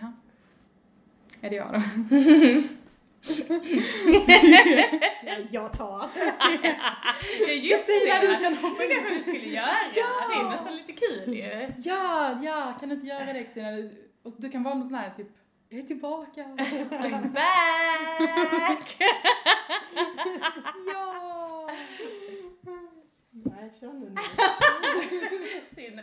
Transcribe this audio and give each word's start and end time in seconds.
Jaha. 0.00 0.12
Är 1.40 1.50
det 1.50 1.56
jag 1.56 1.72
då? 1.72 1.82
Ja, 5.26 5.36
jag 5.50 5.72
tar. 5.72 6.08
Ja 7.46 7.52
just 7.52 7.86
det! 7.86 8.20
du 8.20 8.36
kan 8.42 8.52
Det 8.78 8.86
kanske 8.94 9.14
du 9.14 9.20
skulle 9.20 9.48
göra. 9.48 9.68
Ja. 9.94 10.06
Det 10.28 10.34
är 10.40 10.50
nästan 10.50 10.76
lite 10.76 10.92
kul 10.92 11.34
ju. 11.34 11.72
Ja, 11.78 12.38
ja, 12.42 12.74
kan 12.80 12.88
du 12.88 12.94
inte 12.94 13.06
göra 13.06 13.32
det 13.32 13.44
Kristina? 13.44 13.70
Du- 13.70 14.10
Och 14.22 14.34
du 14.36 14.48
kan 14.50 14.62
vara 14.62 14.74
någon 14.74 14.88
sån 14.88 14.94
här 14.98 15.10
typ, 15.16 15.28
jag 15.68 15.80
är 15.80 15.84
tillbaka. 15.84 16.42
I'm 16.42 17.32
back! 17.32 18.96
ja! 20.94 21.70
Nej, 23.30 23.72
kör 23.80 23.92
nu. 23.92 24.14
nu. 25.96 26.02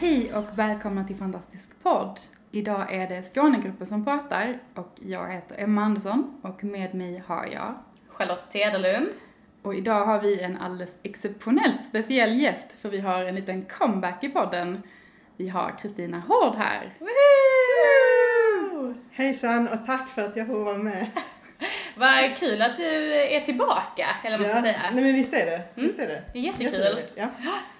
Hej 0.00 0.34
och 0.34 0.58
välkomna 0.58 1.04
till 1.04 1.16
Fantastisk 1.16 1.82
podd. 1.82 2.20
Idag 2.50 2.94
är 2.94 3.08
det 3.08 3.22
Skånegruppen 3.22 3.86
som 3.86 4.04
pratar 4.04 4.58
och 4.74 4.94
jag 5.00 5.28
heter 5.32 5.56
Emma 5.58 5.82
Andersson 5.82 6.40
och 6.42 6.64
med 6.64 6.94
mig 6.94 7.22
har 7.26 7.46
jag 7.46 7.74
Charlotte 8.08 8.44
Cederlund. 8.48 9.08
och 9.62 9.74
idag 9.74 10.06
har 10.06 10.20
vi 10.20 10.40
en 10.40 10.56
alldeles 10.58 10.96
exceptionellt 11.02 11.84
speciell 11.84 12.40
gäst 12.40 12.80
för 12.80 12.88
vi 12.88 13.00
har 13.00 13.24
en 13.24 13.34
liten 13.34 13.64
comeback 13.64 14.24
i 14.24 14.28
podden. 14.28 14.82
Vi 15.36 15.48
har 15.48 15.78
Kristina 15.82 16.18
Hård 16.28 16.54
här. 16.54 16.96
Woohoo! 16.98 18.94
Hejsan 19.10 19.68
och 19.68 19.86
tack 19.86 20.08
för 20.08 20.22
att 20.22 20.36
jag 20.36 20.46
får 20.46 20.64
vara 20.64 20.78
med. 20.78 21.06
Vad 21.96 22.36
kul 22.36 22.62
att 22.62 22.76
du 22.76 23.14
är 23.14 23.40
tillbaka, 23.40 24.06
eller 24.24 24.38
vad 24.38 24.46
man 24.46 24.50
ska 24.56 24.62
säga. 24.62 24.80
Nej 24.92 25.04
men 25.04 25.14
visst 25.14 25.34
är 25.34 25.46
det. 25.46 25.62
Visst 25.74 25.98
är 26.00 26.06
det. 26.06 26.22
Det 26.32 26.38
är 26.38 26.42
jättekul. 26.42 26.72
Jätteroligt, 26.74 27.12
Ja. 27.16 27.26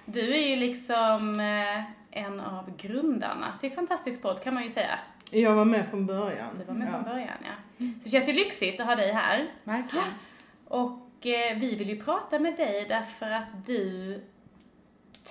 Du 0.05 0.33
är 0.35 0.47
ju 0.49 0.55
liksom 0.55 1.39
eh, 1.39 1.83
en 2.11 2.39
av 2.39 2.77
grundarna 2.77 3.57
till 3.61 3.71
Fantastisk 3.71 4.21
podd 4.21 4.43
kan 4.43 4.53
man 4.53 4.63
ju 4.63 4.69
säga. 4.69 4.99
Jag 5.31 5.55
var 5.55 5.65
med 5.65 5.89
från 5.89 6.05
början. 6.05 6.49
Du 6.59 6.63
var 6.63 6.73
med 6.73 6.87
ja. 6.87 6.91
från 6.91 7.03
början 7.03 7.37
ja. 7.43 7.53
Så 7.77 8.03
det 8.03 8.09
känns 8.09 8.29
ju 8.29 8.33
lyxigt 8.33 8.79
att 8.79 8.85
ha 8.85 8.95
dig 8.95 9.11
här. 9.11 9.47
Verkligen. 9.63 10.05
Och 10.67 11.25
eh, 11.25 11.57
vi 11.57 11.75
vill 11.75 11.89
ju 11.89 12.03
prata 12.03 12.39
med 12.39 12.57
dig 12.57 12.85
därför 12.89 13.31
att 13.31 13.65
du 13.65 14.21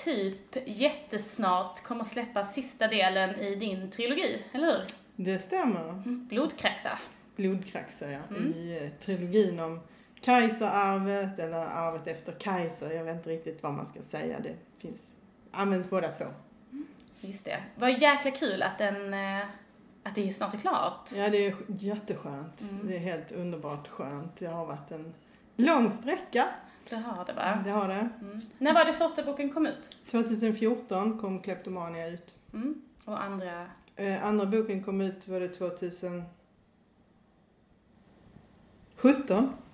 typ 0.05 0.57
jättesnart 0.67 1.83
kommer 1.83 2.05
släppa 2.05 2.45
sista 2.45 2.89
delen 2.89 3.35
i 3.35 3.55
din 3.55 3.91
trilogi, 3.91 4.43
eller 4.53 4.67
hur? 4.67 4.85
Det 5.17 5.39
stämmer. 5.39 5.89
Mm. 5.89 6.27
Blodkraxa. 6.27 6.99
Blodkraxor 7.37 8.11
ja. 8.11 8.21
Mm. 8.31 8.53
I 8.53 8.79
eh, 8.83 9.01
trilogin 9.05 9.61
om 9.61 9.81
Kaiserarvet 10.21 11.39
eller 11.39 11.59
arvet 11.59 12.07
efter 12.07 12.33
Kaiser. 12.33 12.91
Jag 12.91 13.05
vet 13.05 13.17
inte 13.17 13.31
riktigt 13.31 13.63
vad 13.63 13.73
man 13.73 13.87
ska 13.87 14.03
säga. 14.03 14.41
Det 14.41 14.55
finns, 14.79 15.15
används 15.51 15.91
båda 15.91 16.09
två. 16.09 16.25
Just 17.21 17.45
det. 17.45 17.63
Vad 17.75 17.99
jäkla 17.99 18.31
kul 18.31 18.63
att 18.63 18.79
den, 18.79 19.15
eh, 19.15 19.47
att 20.03 20.15
det 20.15 20.33
snart 20.33 20.55
är 20.55 20.59
klart. 20.59 21.11
Ja, 21.17 21.29
det 21.29 21.47
är 21.47 21.57
jätteskönt. 21.67 22.61
Mm. 22.61 22.87
Det 22.87 22.95
är 22.95 22.99
helt 22.99 23.33
underbart 23.33 23.89
skönt. 23.89 24.37
Det 24.37 24.47
har 24.47 24.67
varit 24.67 24.91
en 24.91 25.15
lång 25.57 25.91
sträcka. 25.91 26.49
Det 26.89 26.97
har 26.97 27.25
det 27.25 27.33
va? 27.33 27.59
Det 27.65 27.71
har 27.71 27.89
det. 27.89 28.09
Mm. 28.21 28.41
När 28.59 28.75
var 28.75 28.85
det 28.85 28.93
första 28.93 29.23
boken 29.23 29.53
kom 29.53 29.67
ut? 29.67 29.97
2014 30.11 31.19
kom 31.19 31.41
Kleptomania 31.41 32.09
ut. 32.09 32.35
Mm. 32.53 32.83
Och 33.05 33.23
andra? 33.23 33.67
Eh, 33.97 34.25
andra 34.25 34.47
boken 34.47 34.85
kom 34.85 35.01
ut 35.01 35.29
var 35.29 35.41
det 35.41 35.49
2017. 35.49 36.33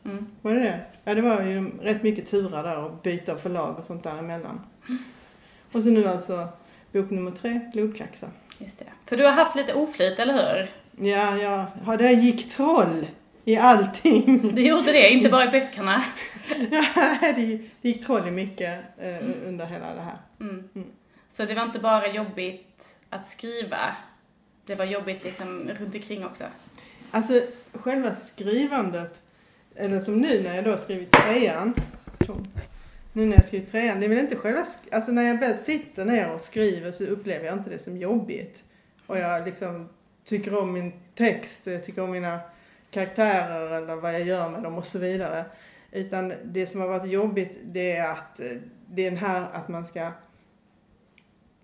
Mm. 0.05 0.27
Var 0.43 0.55
det 0.55 0.61
det? 0.61 0.87
Ja, 1.05 1.15
det 1.15 1.23
var 1.23 1.43
ju 1.43 1.71
rätt 1.81 2.03
mycket 2.03 2.27
turer 2.27 2.63
där 2.63 2.85
och 2.85 2.93
byta 3.03 3.39
förlag 3.39 3.79
och 3.79 3.85
sånt 3.85 4.03
däremellan. 4.03 4.61
Och 5.73 5.83
så 5.83 5.91
nu 5.91 6.07
alltså 6.07 6.49
bok 6.97 7.11
nummer 7.11 7.31
tre, 7.31 7.61
Blodkraxa. 7.73 8.31
Just 8.59 8.79
det. 8.79 8.85
För 9.07 9.17
du 9.17 9.25
har 9.25 9.33
haft 9.33 9.57
lite 9.57 9.75
oflyt, 9.75 10.19
eller 10.19 10.33
hur? 10.35 10.71
Ja, 11.09 11.37
ja, 11.37 11.67
ja, 11.87 11.97
det 11.97 12.13
gick 12.13 12.51
troll 12.51 13.07
i 13.45 13.57
allting. 13.57 14.55
Du 14.55 14.63
gjorde 14.63 14.93
det, 14.93 15.11
inte 15.11 15.29
bara 15.29 15.45
i 15.45 15.49
böckerna. 15.49 16.05
Ja, 16.71 17.19
det, 17.21 17.61
det 17.83 17.89
gick 17.89 18.07
troll 18.07 18.29
i 18.29 18.31
mycket 18.31 18.79
eh, 18.99 19.17
under 19.47 19.67
hela 19.67 19.95
det 19.95 20.01
här. 20.01 20.19
Mm. 20.41 20.69
Mm. 20.75 20.89
Så 21.29 21.45
det 21.45 21.55
var 21.55 21.63
inte 21.63 21.79
bara 21.79 22.09
jobbigt 22.09 22.97
att 23.11 23.29
skriva, 23.29 23.97
det 24.67 24.75
var 24.75 24.85
jobbigt 24.85 25.25
liksom 25.25 25.71
runt 25.79 25.95
omkring 25.95 26.25
också. 26.25 26.45
Alltså 27.11 27.43
själva 27.73 28.15
skrivandet, 28.15 29.23
eller 29.75 30.01
som 30.01 30.21
nu 30.21 30.43
när 30.43 30.55
jag 30.55 30.65
då 30.65 30.77
skrivit 30.77 31.11
trean. 31.11 31.75
Nu 33.17 33.27
när 33.27 33.37
jag 33.37 33.45
skrivit 33.45 33.71
trean, 33.71 34.01
det 34.01 34.07
är 34.07 34.09
väl 34.09 34.19
inte 34.19 34.37
själva, 34.37 34.65
alltså 34.93 35.13
när 35.13 35.23
jag 35.23 35.41
väl 35.41 35.55
sitter 35.55 36.05
ner 36.05 36.35
och 36.35 36.41
skriver 36.41 36.93
så 36.93 37.05
upplever 37.05 37.47
jag 37.47 37.55
inte 37.55 37.71
det 37.71 37.79
som 37.79 37.97
jobbigt. 37.97 38.65
Och 39.07 39.19
jag 39.19 39.45
liksom 39.45 39.89
tycker 40.25 40.59
om 40.59 40.73
min 40.73 40.93
text, 41.15 41.67
jag 41.67 41.85
tycker 41.85 42.03
om 42.03 42.11
mina 42.11 42.41
karaktärer 42.91 43.83
eller 43.83 43.97
vad 43.97 44.15
jag 44.15 44.23
gör 44.23 44.51
med 44.51 44.63
dem 44.63 44.79
och 44.79 44.87
så 44.87 44.99
vidare. 44.99 45.45
Utan 45.93 46.33
det 46.45 46.67
som 46.67 46.81
har 46.81 46.89
varit 46.89 47.11
jobbigt 47.11 47.59
det 47.65 47.93
är 47.93 48.09
att 48.09 48.41
eh, 48.41 48.47
det 48.87 49.07
är 49.07 49.11
den 49.11 49.21
här 49.21 49.49
att 49.53 49.69
man 49.69 49.85
ska 49.85 50.11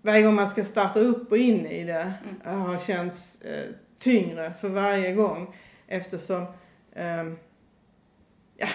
varje 0.01 0.23
gång 0.23 0.35
man 0.35 0.47
ska 0.47 0.63
starta 0.63 0.99
upp 0.99 1.31
och 1.31 1.37
in 1.37 1.65
i 1.65 1.83
det 1.83 2.13
eh, 2.45 2.57
har 2.57 2.77
känts 2.77 3.41
eh, 3.41 3.69
tyngre 3.99 4.53
för 4.61 4.69
varje 4.69 5.13
gång 5.13 5.55
eftersom 5.87 6.45
ehm, 6.95 7.37
ja, 8.57 8.67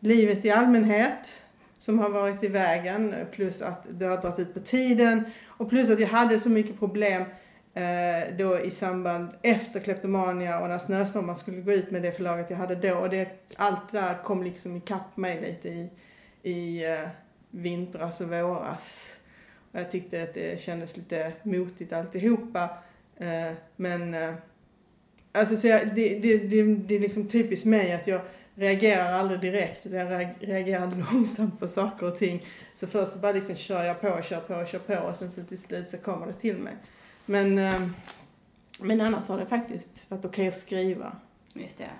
livet 0.00 0.44
i 0.44 0.50
allmänhet 0.50 1.40
som 1.84 1.98
har 1.98 2.10
varit 2.10 2.44
i 2.44 2.48
vägen 2.48 3.14
plus 3.32 3.62
att 3.62 3.86
det 3.90 4.04
har 4.04 4.16
dragit 4.16 4.38
ut 4.38 4.54
på 4.54 4.60
tiden 4.60 5.24
och 5.46 5.68
plus 5.68 5.90
att 5.90 6.00
jag 6.00 6.08
hade 6.08 6.40
så 6.40 6.48
mycket 6.48 6.78
problem 6.78 7.22
eh, 7.74 8.36
då 8.38 8.60
i 8.60 8.70
samband 8.70 9.28
efter 9.42 9.80
kleptomania 9.80 10.60
och 10.60 10.68
när 10.68 10.78
Snöstormar 10.78 11.34
skulle 11.34 11.60
gå 11.60 11.72
ut 11.72 11.90
med 11.90 12.02
det 12.02 12.12
förlaget 12.12 12.50
jag 12.50 12.56
hade 12.56 12.74
då 12.74 12.94
och 12.94 13.10
det, 13.10 13.28
allt 13.56 13.92
det 13.92 14.00
där 14.00 14.22
kom 14.22 14.42
liksom 14.42 14.76
ikapp 14.76 15.16
mig 15.16 15.40
lite 15.40 15.68
i, 15.68 15.90
i 16.42 16.84
eh, 16.84 17.08
vintras 17.50 18.20
och 18.20 18.28
våras. 18.28 19.16
Och 19.72 19.80
jag 19.80 19.90
tyckte 19.90 20.22
att 20.22 20.34
det 20.34 20.60
kändes 20.60 20.96
lite 20.96 21.32
motigt 21.42 21.92
alltihopa. 21.92 22.68
Eh, 23.16 23.52
men 23.76 24.14
eh, 24.14 24.34
alltså 25.32 25.56
så 25.56 25.66
jag, 25.66 25.94
det, 25.94 26.18
det, 26.18 26.38
det, 26.38 26.62
det 26.62 26.94
är 26.94 27.00
liksom 27.00 27.28
typiskt 27.28 27.66
mig 27.66 27.92
att 27.92 28.06
jag 28.06 28.20
reagerar 28.54 29.12
aldrig 29.12 29.40
direkt 29.40 29.86
utan 29.86 29.98
jag 29.98 30.08
reag- 30.12 30.34
reagerar 30.40 31.04
långsamt 31.12 31.60
på 31.60 31.68
saker 31.68 32.06
och 32.06 32.18
ting. 32.18 32.46
Så 32.74 32.86
först 32.86 33.12
så 33.12 33.18
bara 33.18 33.32
liksom 33.32 33.54
kör 33.56 33.84
jag 33.84 34.00
på 34.00 34.22
kör 34.22 34.40
på 34.40 34.66
kör 34.66 34.78
på 34.78 34.94
och 34.94 35.16
sen 35.16 35.30
så 35.30 35.42
till 35.44 35.58
slut 35.58 35.90
så 35.90 35.98
kommer 35.98 36.26
det 36.26 36.32
till 36.32 36.56
mig. 36.56 36.74
Men, 37.26 37.58
eh, 37.58 37.80
men 38.80 39.00
annars 39.00 39.28
har 39.28 39.38
det 39.38 39.46
faktiskt 39.46 39.90
varit 40.10 40.24
okej 40.24 40.48
att 40.48 40.56
skriva. 40.58 41.16
Just 41.54 41.78
det. 41.78 41.90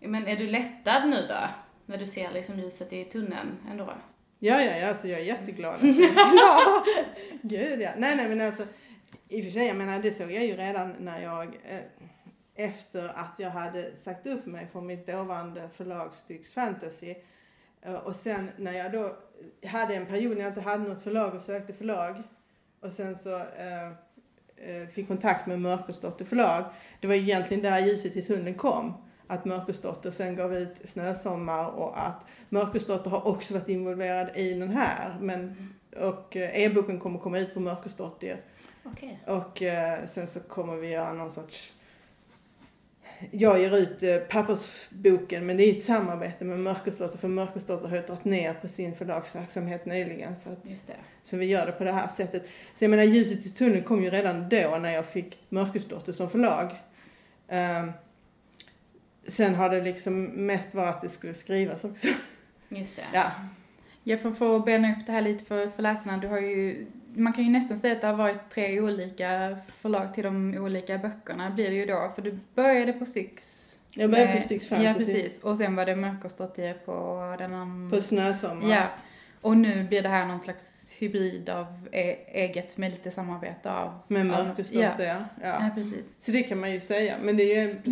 Men 0.00 0.26
är 0.26 0.36
du 0.36 0.46
lättad 0.46 1.08
nu 1.08 1.16
då? 1.28 1.48
När 1.86 1.98
du 1.98 2.06
ser 2.06 2.30
liksom 2.32 2.58
ljuset 2.58 2.92
i 2.92 3.04
tunneln 3.04 3.58
ändå? 3.70 3.94
Ja, 4.38 4.62
ja, 4.62 4.76
ja, 4.76 4.88
alltså 4.88 5.08
jag 5.08 5.20
är 5.20 5.24
jätteglad. 5.24 5.78
klar. 5.78 6.84
Gud 7.42 7.80
ja. 7.80 7.90
Nej, 7.96 8.16
nej, 8.16 8.28
men 8.28 8.40
alltså 8.40 8.62
i 9.28 9.40
och 9.40 9.44
för 9.44 9.50
sig, 9.52 9.66
jag 9.66 9.76
menar 9.76 9.98
det 10.02 10.12
såg 10.12 10.32
jag 10.32 10.44
ju 10.46 10.56
redan 10.56 10.94
när 10.98 11.22
jag 11.22 11.44
eh, 11.46 11.78
efter 12.54 13.08
att 13.08 13.38
jag 13.38 13.50
hade 13.50 13.96
sagt 13.96 14.26
upp 14.26 14.46
mig 14.46 14.68
från 14.72 14.86
mitt 14.86 15.06
dåvarande 15.06 15.68
förlag 15.68 16.14
Styx 16.14 16.52
Fantasy 16.52 17.14
eh, 17.82 17.94
och 17.94 18.16
sen 18.16 18.50
när 18.56 18.72
jag 18.72 18.92
då 18.92 19.16
hade 19.66 19.94
en 19.94 20.06
period 20.06 20.36
när 20.36 20.42
jag 20.42 20.50
inte 20.50 20.60
hade 20.60 20.88
något 20.88 21.02
förlag 21.02 21.34
och 21.34 21.42
sökte 21.42 21.72
förlag 21.72 22.22
och 22.80 22.92
sen 22.92 23.16
så 23.16 23.36
eh, 23.38 23.86
eh, 24.56 24.88
fick 24.88 25.08
kontakt 25.08 25.46
med 25.46 25.60
Mörkersdotter 25.60 26.24
förlag. 26.24 26.64
Det 27.00 27.06
var 27.06 27.14
egentligen 27.14 27.62
där 27.62 27.78
ljuset 27.78 28.16
i 28.16 28.22
tunneln 28.22 28.54
kom. 28.54 28.94
Att 29.26 29.44
Mörkersdotter 29.44 30.10
sen 30.10 30.36
gav 30.36 30.54
ut 30.54 30.88
Snösommar 30.88 31.66
och 31.66 32.06
att 32.06 32.24
Mörkersdotter 32.48 33.10
har 33.10 33.26
också 33.26 33.54
varit 33.54 33.68
involverad 33.68 34.36
i 34.36 34.54
den 34.54 34.70
här. 34.70 35.16
Men, 35.20 35.70
och 35.96 36.36
eh, 36.36 36.62
e-boken 36.62 37.00
kommer 37.00 37.18
komma 37.18 37.38
ut 37.38 37.54
på 37.54 37.60
Mörkersdotter 37.60 38.40
Okej. 38.84 39.20
och 39.26 39.62
eh, 39.62 40.06
sen 40.06 40.26
så 40.26 40.40
kommer 40.40 40.76
vi 40.76 40.88
göra 40.88 41.12
någon 41.12 41.30
sorts 41.30 41.72
jag 43.30 43.60
ger 43.60 43.76
ut 43.76 44.02
eh, 44.02 44.16
pappersboken 44.16 45.46
men 45.46 45.56
det 45.56 45.64
är 45.64 45.76
ett 45.76 45.82
samarbete 45.82 46.44
med 46.44 46.58
Mörkersdotter 46.58 47.18
för 47.18 47.28
Mörkersdotter 47.28 47.88
har 47.88 47.96
ju 47.96 48.02
dragit 48.02 48.24
ner 48.24 48.54
på 48.54 48.68
sin 48.68 48.94
förlagsverksamhet 48.94 49.86
nyligen 49.86 50.36
så, 50.36 50.50
att, 50.50 50.68
så 51.22 51.36
vi 51.36 51.46
gör 51.46 51.66
det 51.66 51.72
på 51.72 51.84
det 51.84 51.92
här 51.92 52.08
sättet. 52.08 52.48
Så 52.74 52.84
jag 52.84 52.90
menar 52.90 53.04
ljuset 53.04 53.46
i 53.46 53.50
tunneln 53.50 53.84
kom 53.84 54.04
ju 54.04 54.10
redan 54.10 54.48
då 54.48 54.78
när 54.80 54.90
jag 54.90 55.06
fick 55.06 55.38
Mörkersdotter 55.48 56.12
som 56.12 56.30
förlag. 56.30 56.70
Ehm, 57.48 57.92
sen 59.26 59.54
har 59.54 59.70
det 59.70 59.80
liksom 59.80 60.24
mest 60.24 60.74
varit 60.74 60.94
att 60.94 61.02
det 61.02 61.08
skulle 61.08 61.34
skrivas 61.34 61.84
också. 61.84 62.08
Just 62.68 62.96
det. 62.96 63.02
Ja, 63.12 63.30
Jag 64.04 64.20
får 64.20 64.32
få 64.32 64.60
bena 64.60 64.92
upp 64.92 65.06
det 65.06 65.12
här 65.12 65.22
lite 65.22 65.44
för, 65.44 65.70
för 65.70 65.82
läsarna. 65.82 66.18
Du 66.18 66.28
har 66.28 66.40
ju, 66.40 66.86
man 67.16 67.32
kan 67.32 67.44
ju 67.44 67.50
nästan 67.50 67.78
säga 67.78 67.92
att 67.94 68.00
det 68.00 68.06
har 68.06 68.14
varit 68.14 68.50
tre 68.54 68.80
olika 68.80 69.56
förlag 69.80 70.14
till 70.14 70.24
de 70.24 70.56
olika 70.58 70.98
böckerna 70.98 71.50
blir 71.50 71.70
det 71.70 71.76
ju 71.76 71.86
då. 71.86 72.12
För 72.14 72.22
du 72.22 72.38
började 72.54 72.92
på 72.92 73.06
Styx. 73.06 73.60
jag 73.90 74.10
började 74.10 74.28
på 74.30 74.34
med- 74.34 74.44
Styx 74.44 74.70
Ja, 74.70 74.76
Fantasy. 74.76 74.98
precis. 75.04 75.42
Och 75.42 75.56
sen 75.56 75.76
var 75.76 75.86
det 75.86 75.96
Mörkersdotter 75.96 76.74
på 76.84 77.34
den 77.38 77.54
andra. 77.54 77.96
På 77.96 78.02
Snösommar. 78.02 78.70
Ja. 78.70 78.86
Och 79.40 79.56
nu 79.56 79.84
blir 79.84 80.02
det 80.02 80.08
här 80.08 80.26
någon 80.26 80.40
slags 80.40 80.92
hybrid 80.98 81.48
av 81.48 81.88
e- 81.92 82.16
eget 82.32 82.76
med 82.76 82.90
lite 82.90 83.10
samarbete 83.10 83.72
av... 83.72 83.98
Med 84.08 84.26
Mörkersdotter 84.26 84.80
Ja, 84.98 85.04
ja. 85.06 85.16
ja. 85.42 85.56
ja, 85.60 85.70
precis. 85.74 86.16
Så 86.24 86.30
det 86.32 86.42
kan 86.42 86.60
man 86.60 86.72
ju 86.72 86.80
säga. 86.80 87.14
Men 87.22 87.36
det 87.36 87.42
är 87.42 87.62
ju 87.62 87.70
Mm. 87.70 87.82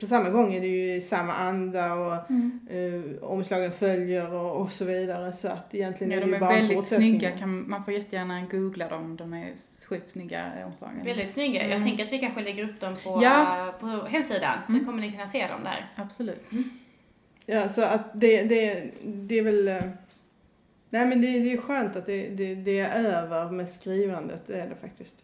På 0.00 0.06
samma, 0.06 0.28
gång 0.30 0.54
är 0.54 0.60
det 0.60 0.66
ju 0.66 1.00
samma 1.00 1.32
anda 1.32 1.94
och 1.94 2.30
Mm. 2.30 2.60
eh, 2.70 3.22
omslagen 3.22 3.72
följer 3.72 4.34
och, 4.34 4.56
och 4.60 4.72
så 4.72 4.84
vidare. 4.84 5.32
Så 5.32 5.48
att 5.48 5.74
egentligen 5.74 6.10
Ja, 6.10 6.16
är 6.16 6.20
det 6.20 6.26
de 6.26 6.30
ju 6.30 6.36
är 6.36 6.40
bara 6.40 6.50
en 6.50 6.56
väldigt 6.58 6.76
fortsättning. 6.76 7.10
snygga. 7.20 7.30
Kan, 7.38 7.68
man 7.70 7.84
får 7.84 7.94
jättegärna 7.94 8.46
googla 8.50 8.88
dem. 8.88 9.16
De 9.16 9.34
är 9.34 9.52
sjukt 9.88 10.08
snygga 10.08 10.52
omslagen. 10.66 10.98
Väldigt 11.04 11.30
snygga. 11.30 11.62
Jag 11.62 11.72
Mm. 11.72 11.84
tänker 11.84 12.04
att 12.04 12.12
vi 12.12 12.18
kanske 12.18 12.40
lägger 12.42 12.64
upp 12.64 12.80
dem 12.80 12.94
på, 13.04 13.20
Ja. 13.22 13.74
på 13.80 13.86
hemsidan. 13.86 14.58
Så 14.66 14.72
Mm. 14.72 14.84
kommer 14.84 15.00
ni 15.00 15.12
kunna 15.12 15.26
se 15.26 15.46
dem 15.46 15.60
där. 15.64 15.90
Absolut. 15.96 16.50
Ja, 17.46 17.68
så 17.68 17.82
att 17.82 18.20
det, 18.20 18.42
det, 18.42 18.90
det 19.04 19.38
är 19.38 19.42
väl... 19.42 19.68
eh, 19.68 19.74
Nej 20.90 21.06
men 21.06 21.20
det, 21.20 21.38
det 21.38 21.52
är 21.52 21.56
skönt 21.56 21.96
att 21.96 22.06
det, 22.06 22.28
det, 22.28 22.54
det 22.54 22.80
är 22.80 23.04
över 23.04 23.50
med 23.50 23.68
skrivandet, 23.70 24.42
det 24.46 24.60
är 24.60 24.68
det 24.68 24.74
faktiskt. 24.80 25.16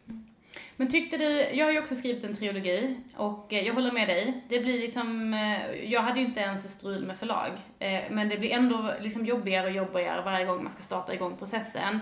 Men 0.77 0.91
tyckte 0.91 1.17
du, 1.17 1.41
jag 1.53 1.67
har 1.67 1.73
ju 1.73 1.79
också 1.79 1.97
skrivit 1.97 2.25
en 2.25 2.37
trilogi 2.37 2.97
och 3.17 3.53
eh, 3.53 3.67
jag 3.67 3.75
håller 3.75 3.93
med 3.93 4.09
dig. 4.09 4.43
Det 4.49 4.61
blir 4.61 4.81
liksom, 4.81 5.35
eh, 5.35 5.85
jag 5.93 6.03
hade 6.03 6.21
ju 6.21 6.27
inte 6.27 6.41
ens 6.41 6.73
strul 6.73 7.07
med 7.07 7.17
förlag. 7.17 7.51
Eh, 7.79 8.01
men 8.11 8.29
det 8.29 8.39
blir 8.39 8.51
ändå 8.51 8.91
liksom 9.01 9.27
jobbigare 9.27 9.67
och 9.67 9.73
jobbigare 9.73 10.23
varje 10.23 10.47
gång 10.47 10.63
man 10.63 10.73
ska 10.73 10.83
starta 10.83 11.15
igång 11.15 11.37
processen. 11.37 11.99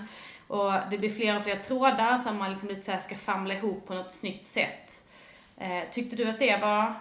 Och 0.46 0.72
det 0.90 0.98
blir 0.98 1.10
fler 1.10 1.36
och 1.36 1.42
fler 1.42 1.56
trådar 1.56 2.18
som 2.18 2.36
man 2.36 2.50
liksom 2.50 2.68
lite 2.68 2.82
så 2.82 2.92
här 2.92 3.00
ska 3.00 3.16
famla 3.16 3.54
ihop 3.54 3.86
på 3.86 3.94
något 3.94 4.14
snyggt 4.14 4.46
sätt. 4.46 5.02
Tyckte 5.90 6.16
du 6.16 6.28
att 6.28 6.38
det 6.38 6.56
var, 6.56 6.94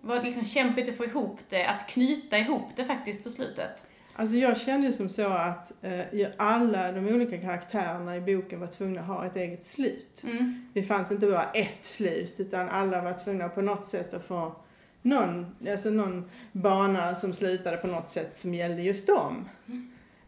var 0.00 0.16
det 0.16 0.22
liksom 0.22 0.44
kämpigt 0.44 0.88
att 0.88 0.96
få 0.96 1.04
ihop 1.04 1.40
det, 1.48 1.66
att 1.66 1.88
knyta 1.88 2.38
ihop 2.38 2.68
det 2.76 2.84
faktiskt 2.84 3.24
på 3.24 3.30
slutet? 3.30 3.86
Alltså 4.16 4.36
jag 4.36 4.58
kände 4.58 4.86
ju 4.86 4.92
som 4.92 5.08
så 5.08 5.28
att 5.28 5.72
eh, 5.82 6.26
alla 6.36 6.92
de 6.92 7.08
olika 7.08 7.38
karaktärerna 7.38 8.16
i 8.16 8.20
boken 8.20 8.60
var 8.60 8.66
tvungna 8.66 9.00
att 9.00 9.06
ha 9.06 9.26
ett 9.26 9.36
eget 9.36 9.64
slut. 9.64 10.22
Mm. 10.24 10.66
Det 10.74 10.82
fanns 10.82 11.10
inte 11.10 11.26
bara 11.26 11.44
ett 11.44 11.84
slut 11.84 12.34
utan 12.40 12.68
alla 12.68 13.02
var 13.02 13.12
tvungna 13.12 13.48
på 13.48 13.62
något 13.62 13.86
sätt 13.86 14.14
att 14.14 14.24
få 14.24 14.56
någon, 15.02 15.56
alltså 15.70 15.90
någon 15.90 16.30
bana 16.52 17.14
som 17.14 17.32
slutade 17.32 17.76
på 17.76 17.86
något 17.86 18.10
sätt 18.10 18.38
som 18.38 18.54
gällde 18.54 18.82
just 18.82 19.06
dem. 19.06 19.48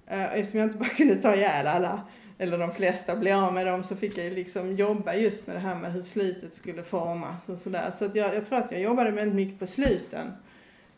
Eh, 0.06 0.34
Eftersom 0.34 0.60
jag 0.60 0.66
inte 0.66 0.78
bara 0.78 0.88
kunde 0.88 1.16
ta 1.16 1.34
ihjäl 1.34 1.66
alla, 1.66 2.02
eller 2.38 2.58
de 2.58 2.72
flesta, 2.72 3.12
och 3.12 3.18
bli 3.18 3.32
av 3.32 3.54
med 3.54 3.66
dem 3.66 3.82
så 3.82 3.96
fick 3.96 4.18
jag 4.18 4.32
liksom 4.32 4.76
jobba 4.76 5.14
just 5.14 5.46
med 5.46 5.56
det 5.56 5.60
här 5.60 5.74
med 5.74 5.92
hur 5.92 6.02
slutet 6.02 6.54
skulle 6.54 6.82
formas 6.82 7.48
och 7.48 7.58
sådär. 7.58 7.90
Så 7.90 8.04
att 8.04 8.14
jag, 8.14 8.34
jag 8.34 8.44
tror 8.44 8.58
att 8.58 8.72
jag 8.72 8.80
jobbade 8.80 9.10
väldigt 9.10 9.34
mycket 9.36 9.58
på 9.58 9.66
sluten 9.66 10.32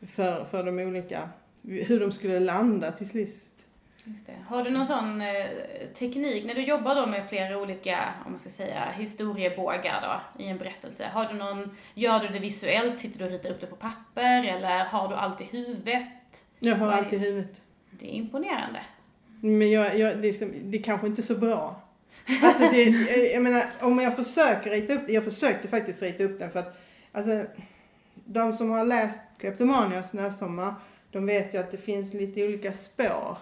för, 0.06 0.44
för 0.44 0.64
de 0.64 0.78
olika, 0.78 1.28
hur 1.68 2.00
de 2.00 2.12
skulle 2.12 2.40
landa 2.40 2.92
till 2.92 3.08
sist. 3.08 3.64
Har 4.46 4.64
du 4.64 4.70
någon 4.70 4.86
sån 4.86 5.20
eh, 5.20 5.46
teknik, 5.94 6.44
när 6.44 6.54
du 6.54 6.62
jobbar 6.62 6.94
då 6.94 7.06
med 7.06 7.28
flera 7.28 7.58
olika, 7.58 8.14
om 8.24 8.32
man 8.32 8.40
ska 8.40 8.50
säga, 8.50 8.90
historiebågar 8.90 10.00
då, 10.02 10.44
i 10.44 10.48
en 10.48 10.58
berättelse, 10.58 11.10
har 11.12 11.24
du 11.32 11.34
någon, 11.34 11.76
gör 11.94 12.20
du 12.20 12.28
det 12.28 12.38
visuellt, 12.38 12.98
sitter 12.98 13.18
du 13.18 13.24
och 13.24 13.30
ritar 13.30 13.50
upp 13.50 13.60
det 13.60 13.66
på 13.66 13.76
papper, 13.76 14.44
eller 14.44 14.84
har 14.84 15.08
du 15.08 15.14
allt 15.14 15.40
i 15.40 15.44
huvudet? 15.44 16.44
Jag 16.58 16.76
har 16.76 16.92
allt 16.92 17.12
i 17.12 17.18
huvudet. 17.18 17.62
Det 17.90 18.06
är 18.06 18.12
imponerande. 18.12 18.80
Men 19.40 19.70
jag, 19.70 19.98
jag, 19.98 20.22
det, 20.22 20.28
är 20.28 20.32
som, 20.32 20.52
det 20.62 20.78
är 20.78 20.82
kanske 20.82 21.06
inte 21.06 21.22
så 21.22 21.34
bra. 21.34 21.82
Alltså 22.42 22.70
det, 22.72 22.82
jag, 23.32 23.42
menar, 23.42 23.62
om 23.80 23.98
jag 23.98 24.16
försöker 24.16 24.70
rita 24.70 24.94
upp 24.94 25.06
det, 25.06 25.12
jag 25.12 25.24
försökte 25.24 25.68
faktiskt 25.68 26.02
rita 26.02 26.24
upp 26.24 26.38
den 26.38 26.50
för 26.50 26.58
att, 26.58 26.80
alltså, 27.12 27.44
de 28.14 28.52
som 28.52 28.70
har 28.70 28.84
läst 28.84 29.20
Kleptomania 29.38 29.98
och 30.00 30.06
Snösommar, 30.06 30.74
de 31.10 31.26
vet 31.26 31.54
ju 31.54 31.58
att 31.58 31.70
det 31.70 31.78
finns 31.78 32.14
lite 32.14 32.44
olika 32.44 32.72
spår. 32.72 33.38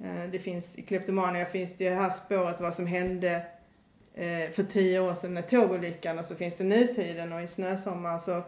Eh, 0.00 0.30
det 0.32 0.38
finns, 0.38 0.78
I 0.78 0.82
Kleptomania 0.82 1.46
finns 1.46 1.76
det 1.76 1.84
ju 1.84 1.90
här 1.90 2.10
spåret 2.10 2.60
vad 2.60 2.74
som 2.74 2.86
hände 2.86 3.46
eh, 4.14 4.50
för 4.52 4.62
tio 4.62 5.00
år 5.00 5.14
sedan 5.14 5.34
när 5.34 5.42
tågolyckan 5.42 6.18
och 6.18 6.26
så 6.26 6.34
finns 6.34 6.54
det 6.54 6.64
nutiden 6.64 7.32
och 7.32 7.42
i 7.42 7.46
Snösommar 7.46 8.18
så, 8.18 8.42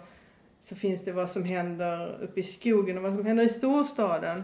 så 0.61 0.77
finns 0.77 1.05
det 1.05 1.13
vad 1.13 1.31
som 1.31 1.45
händer 1.45 2.19
uppe 2.23 2.41
i 2.41 2.43
skogen 2.43 2.97
och 2.97 3.03
vad 3.03 3.15
som 3.15 3.27
händer 3.27 3.45
i 3.45 3.49
storstaden. 3.49 4.43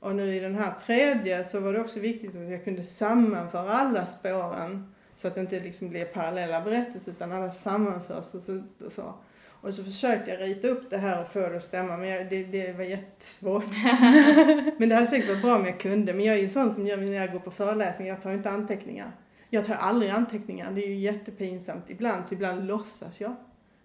Och 0.00 0.16
nu 0.16 0.34
i 0.34 0.40
den 0.40 0.54
här 0.54 0.72
tredje 0.86 1.44
så 1.44 1.60
var 1.60 1.72
det 1.72 1.80
också 1.80 2.00
viktigt 2.00 2.36
att 2.36 2.50
jag 2.50 2.64
kunde 2.64 2.84
sammanföra 2.84 3.70
alla 3.70 4.06
spåren. 4.06 4.94
Så 5.16 5.28
att 5.28 5.34
det 5.34 5.40
inte 5.40 5.60
liksom 5.60 5.88
blir 5.88 6.04
parallella 6.04 6.60
berättelser 6.60 7.12
utan 7.12 7.32
alla 7.32 7.52
sammanförs 7.52 8.34
och 8.34 8.42
så. 8.42 8.62
Och 8.86 8.92
så, 8.92 9.14
och 9.60 9.74
så 9.74 9.84
försökte 9.84 10.30
jag 10.30 10.40
rita 10.40 10.68
upp 10.68 10.90
det 10.90 10.98
här 10.98 11.22
och 11.22 11.32
få 11.32 11.38
det 11.38 11.56
att 11.56 11.64
stämma 11.64 11.96
men 11.96 12.08
jag, 12.08 12.30
det, 12.30 12.44
det 12.44 12.76
var 12.76 12.84
jättesvårt. 12.84 13.64
men 14.78 14.88
det 14.88 14.94
hade 14.94 15.06
säkert 15.06 15.28
varit 15.28 15.42
bra 15.42 15.56
om 15.56 15.64
jag 15.64 15.80
kunde. 15.80 16.14
Men 16.14 16.24
jag 16.24 16.36
är 16.36 16.40
ju 16.40 16.48
sån 16.48 16.74
som 16.74 16.86
gör 16.86 16.96
när 16.96 17.12
jag 17.12 17.32
går 17.32 17.38
på 17.38 17.50
föreläsningar, 17.50 18.14
jag 18.14 18.22
tar 18.22 18.32
inte 18.32 18.50
anteckningar. 18.50 19.12
Jag 19.50 19.64
tar 19.64 19.74
aldrig 19.74 20.10
anteckningar, 20.10 20.70
det 20.70 20.84
är 20.84 20.88
ju 20.88 20.98
jättepinsamt. 20.98 21.84
Ibland 21.90 22.26
så 22.26 22.34
ibland 22.34 22.66
låtsas 22.66 23.20
jag. 23.20 23.36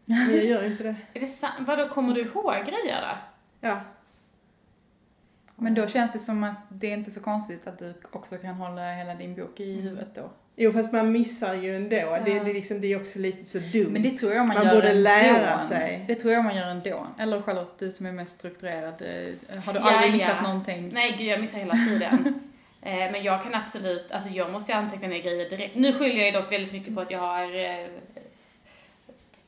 Men 0.06 0.36
jag 0.36 0.46
gör 0.46 0.66
inte 0.66 0.84
det. 0.84 0.96
Är 1.14 1.20
det 1.20 1.26
sant? 1.26 1.54
Vadå, 1.60 1.90
kommer 1.90 2.14
du 2.14 2.22
ihåg 2.22 2.54
grejer 2.54 3.02
då? 3.02 3.18
Ja, 3.68 3.80
Men 5.56 5.74
då 5.74 5.88
känns 5.88 6.12
det 6.12 6.20
som 6.20 6.44
att 6.44 6.56
det 6.70 6.88
är 6.88 6.98
inte 6.98 7.12
så 7.12 7.22
konstigt 7.22 7.68
att 7.68 7.80
du 7.80 7.94
också 8.12 8.38
kan 8.38 8.56
hålla 8.56 8.94
hela 8.94 9.16
din 9.16 9.36
bok 9.36 9.60
i 9.60 9.82
huvudet 9.82 10.16
då. 10.16 10.30
Jo 10.56 10.72
fast 10.72 10.92
man 10.94 11.12
missar 11.12 11.54
ju 11.54 11.76
ändå. 11.76 11.90
Det, 11.90 12.02
Ja. 12.02 12.20
det, 12.26 12.32
är 12.50 12.54
liksom, 12.54 12.82
det 12.82 12.94
är 12.94 13.00
också 13.02 13.20
lite 13.20 13.46
så 13.46 13.58
dumt. 13.58 13.90
Men 13.90 14.02
det 14.04 14.10
tror 14.18 14.34
jag 14.34 14.46
man, 14.48 14.58
Man 14.58 14.66
gör 14.66 14.76
borde 14.76 14.90
ändå. 14.90 15.02
lära 15.02 15.60
sig. 15.60 16.06
Det 16.08 16.16
tror 16.16 16.34
jag 16.34 16.44
man 16.44 16.56
gör 16.56 16.68
ändå. 16.68 17.08
Eller 17.20 17.42
Charlotte, 17.42 17.80
du 17.80 17.92
som 17.92 18.06
är 18.06 18.12
mest 18.12 18.38
strukturerad. 18.40 18.94
eh, 19.02 19.60
Har 19.66 19.74
du 19.74 19.80
Ja, 19.80 19.92
aldrig 19.92 20.10
ja. 20.10 20.16
missat 20.16 20.42
någonting? 20.44 20.90
Nej, 20.94 21.16
gud 21.18 21.28
jag 21.28 21.40
missar 21.42 21.60
hela 21.60 21.74
tiden. 21.74 22.40
eh, 22.82 22.94
men 23.12 23.24
jag 23.24 23.44
kan 23.44 23.56
absolut, 23.56 24.12
alltså 24.12 24.30
jag 24.30 24.52
måste 24.52 24.72
ju 24.72 24.78
anteckna 24.78 25.08
ner 25.08 25.20
grejer 25.22 25.50
direkt. 25.50 25.76
Nu 25.76 25.94
skyller 25.94 26.16
jag 26.18 26.26
ju 26.26 26.32
dock 26.32 26.52
väldigt 26.52 26.74
mycket 26.74 26.96
på 26.96 27.02
att 27.02 27.12
jag 27.12 27.20
har 27.20 27.56
eh, 27.66 27.88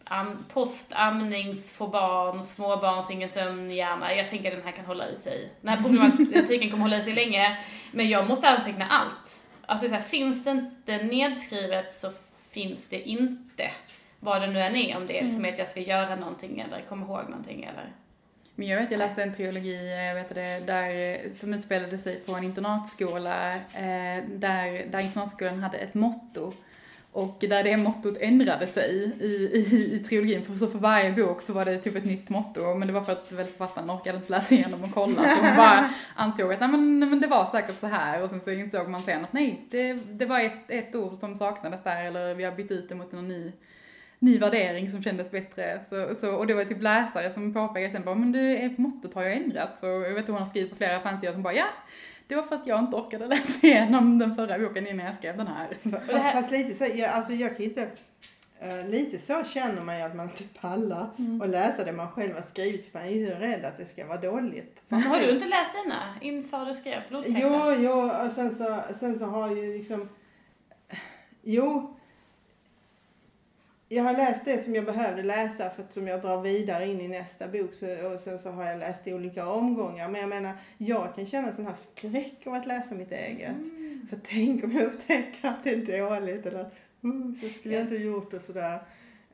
am, 0.04 0.46
postamnings, 0.54 1.72
få 1.72 1.88
barn, 1.88 2.44
småbarns, 2.44 3.12
ingen 3.12 3.30
sömnhjärna. 3.30 4.16
Jag 4.16 4.30
tänker 4.30 4.52
att 4.52 4.58
den 4.58 4.66
här 4.66 4.72
kan 4.72 4.86
hålla 4.86 5.10
i 5.10 5.16
sig. 5.16 5.50
Den 5.62 5.70
här 5.78 5.84
problematiken 5.84 6.70
kommer 6.70 6.84
hålla 6.84 6.98
i 6.98 7.02
sig 7.02 7.14
länge. 7.14 7.58
Men 7.92 8.10
jag 8.10 8.28
måste 8.28 8.50
anteckna 8.50 8.88
allt. 8.88 9.40
Alltså 9.66 9.88
så 9.88 9.94
här, 9.94 10.02
finns 10.02 10.44
det 10.44 10.52
inte 10.52 10.98
nedskrivet 10.98 11.94
så 11.94 12.12
finns 12.52 12.88
det 12.88 13.02
inte. 13.10 13.72
Vad 14.20 14.42
det 14.42 14.48
nu 14.48 14.60
än 14.60 14.76
är, 14.76 14.98
om 14.98 15.08
det 15.08 15.20
är 15.20 15.30
som 15.30 15.46
är 15.46 15.54
att 15.54 15.60
jag 15.60 15.68
ska 15.68 15.80
göra 15.80 16.16
någonting 16.16 16.60
eller 16.60 16.82
komma 16.82 17.06
ihåg 17.06 17.30
någonting 17.30 17.64
eller... 17.64 17.92
Men 18.56 18.68
jag 18.68 18.82
vet, 18.82 18.92
jag 18.92 18.98
läste 18.98 19.24
en 19.24 19.36
trilogi, 19.36 20.08
eh, 20.10 20.16
vet 20.16 20.36
det, 20.36 20.60
där, 20.60 21.26
eh, 21.26 21.32
som 21.34 21.54
utspelade 21.54 21.98
sig 21.98 22.20
på 22.20 22.32
en 22.32 22.44
internatskola, 22.44 23.56
eh, 23.56 24.24
där, 24.28 24.86
där 24.92 25.00
internatskolan 25.00 25.64
hade 25.64 25.78
ett 25.78 25.94
motto. 25.94 26.54
Och 27.16 27.38
där 27.40 27.64
det 27.64 27.78
mottot 27.78 28.18
ändrade 28.20 28.68
sig 28.68 29.14
i, 29.20 29.26
i, 29.26 29.96
i 29.96 30.00
trilogin, 30.00 30.44
för 30.44 30.54
så 30.54 30.68
för 30.68 30.80
varje 30.80 31.12
bok 31.12 31.42
så 31.42 31.54
var 31.54 31.66
det 31.66 31.78
typ 31.78 31.96
ett 31.96 32.06
nytt 32.06 32.30
motto, 32.30 32.76
men 32.76 32.88
det 32.88 32.94
var 32.94 33.02
för 33.04 33.12
att 33.12 33.32
väl 33.32 33.48
författaren 33.48 33.92
orkade 33.92 34.18
inte 34.18 34.32
läsa 34.32 34.56
igenom 34.56 34.84
och 34.84 34.92
kolla, 34.94 35.22
så 35.30 35.42
hon 35.42 35.56
bara 35.58 35.90
antog 36.16 36.54
att 36.54 36.60
nej, 36.60 36.70
men, 36.70 37.00
men 37.00 37.22
det 37.22 37.28
var 37.28 37.46
säkert 37.46 37.80
så 37.80 37.88
här, 37.88 38.24
och 38.24 38.30
sen 38.30 38.42
så 38.42 38.52
insåg 38.52 38.90
man 38.90 39.02
sen 39.02 39.24
att 39.24 39.34
nej, 39.34 39.66
det, 39.70 39.94
det 39.94 40.26
var 40.26 40.40
ett, 40.40 40.70
ett 40.70 40.96
ord 40.96 41.18
som 41.18 41.36
saknades 41.36 41.84
där, 41.84 42.06
eller 42.06 42.34
vi 42.34 42.44
har 42.44 42.52
bytt 42.52 42.72
ut 42.72 42.90
det 42.90 42.96
mot 42.96 43.14
en 43.14 43.28
ny 43.28 43.52
ny 44.20 44.40
värdering 44.40 44.92
som 44.92 45.04
kändes 45.04 45.32
bättre. 45.32 45.80
Så, 45.90 46.16
så, 46.20 46.36
och 46.36 46.48
det 46.48 46.54
var 46.54 46.66
typ 46.66 46.82
läsare 46.82 47.32
som 47.32 47.54
påpekade 47.54 47.92
sen 47.92 48.04
bara, 48.04 48.16
men 48.16 48.32
det, 48.32 48.78
mottot 48.78 49.14
har 49.14 49.24
ju 49.24 49.34
ändrats. 49.34 49.84
Och 49.84 49.90
jag 49.90 50.14
vet 50.14 50.24
att 50.24 50.30
hon 50.30 50.40
har 50.40 50.46
skrivit 50.46 50.70
på 50.70 50.76
flera 50.76 51.00
fansidor 51.00 51.34
som 51.34 51.44
bara, 51.44 51.54
ja, 51.54 51.68
det 52.28 52.36
var 52.36 52.44
för 52.44 52.56
att 52.56 52.68
jag 52.68 52.80
inte 52.80 52.96
orkade 52.96 53.28
läsa 53.28 53.68
igenom 53.68 54.20
den 54.20 54.36
förra 54.36 54.60
boken 54.60 54.88
innan 54.88 55.06
jag 55.06 55.16
skrev 55.16 55.38
den 55.38 55.48
här. 55.48 55.68
Fast, 55.92 56.12
här- 56.12 56.32
fast 56.34 56.52
lite 56.52 56.76
så, 56.76 56.86
jag, 57.00 57.10
alltså 57.10 57.32
jag 57.34 57.56
kan 57.58 57.66
inte, 57.66 57.88
eh, 58.60 58.88
lite 58.90 59.20
så 59.20 59.44
känner 59.44 59.82
man 59.82 59.98
ju 59.98 60.02
att 60.04 60.16
man 60.16 60.30
inte 60.30 60.44
pallar 60.62 61.10
Mm. 61.18 61.42
och 61.42 61.50
läsa 61.50 61.84
det 61.84 61.92
man 61.92 62.12
själv 62.12 62.34
har 62.36 62.42
skrivit 62.42 62.92
för 62.92 63.00
man 63.00 63.08
är 63.08 63.12
ju 63.12 63.30
rädd 63.30 63.66
att 63.66 63.78
det 63.78 63.86
ska 63.86 64.06
vara 64.08 64.22
dåligt. 64.22 64.84
Men 64.92 65.02
har 65.04 65.20
du 65.20 65.30
inte 65.32 65.46
läst 65.48 65.72
denna 65.84 66.02
inför 66.22 66.66
du 66.66 66.74
skrev 66.74 67.02
blodpexen? 67.10 67.42
Jo, 67.42 67.72
jo, 67.80 68.12
och 68.26 68.32
sen 68.32 68.56
så, 68.56 68.80
sen 68.94 69.20
så 69.20 69.26
har 69.26 69.50
ju 69.56 69.78
liksom, 69.78 70.10
jo, 71.44 71.95
jag 73.90 74.04
har 74.04 74.14
läst 74.14 74.46
det 74.46 74.58
som 74.58 74.76
jag 74.76 74.86
behövde 74.86 75.24
läsa 75.24 75.70
för 75.70 75.84
att 75.84 75.94
som 75.94 76.08
jag 76.08 76.22
drar 76.22 76.42
vidare 76.42 76.88
in 76.88 77.02
i 77.02 77.08
nästa 77.08 77.48
bok 77.48 77.74
så, 77.74 78.14
och 78.14 78.20
sen 78.20 78.40
så 78.40 78.52
har 78.52 78.66
jag 78.66 78.80
läst 78.80 79.08
i 79.08 79.14
olika 79.14 79.48
omgångar. 79.48 80.08
Men 80.08 80.22
jag 80.22 80.30
menar, 80.30 80.54
jag 80.78 81.16
kan 81.16 81.26
känna 81.26 81.52
sån 81.52 81.66
här 81.66 81.74
skräck 81.74 82.42
om 82.46 82.54
att 82.54 82.68
läsa 82.68 82.96
mitt 82.96 83.12
eget. 83.12 83.50
Mm. 83.50 84.08
För 84.10 84.18
tänk 84.24 84.64
om 84.64 84.72
jag 84.72 84.84
upptäcker 84.84 85.50
att 85.50 85.64
det 85.64 85.70
är 85.70 86.10
dåligt 86.10 86.46
eller 86.46 86.60
att 86.60 86.74
uh, 87.04 87.36
så 87.42 87.50
skulle 87.50 87.74
jag 87.74 87.84
inte 87.84 87.96
gjort 87.96 88.34
och 88.34 88.42
sådär. 88.42 88.80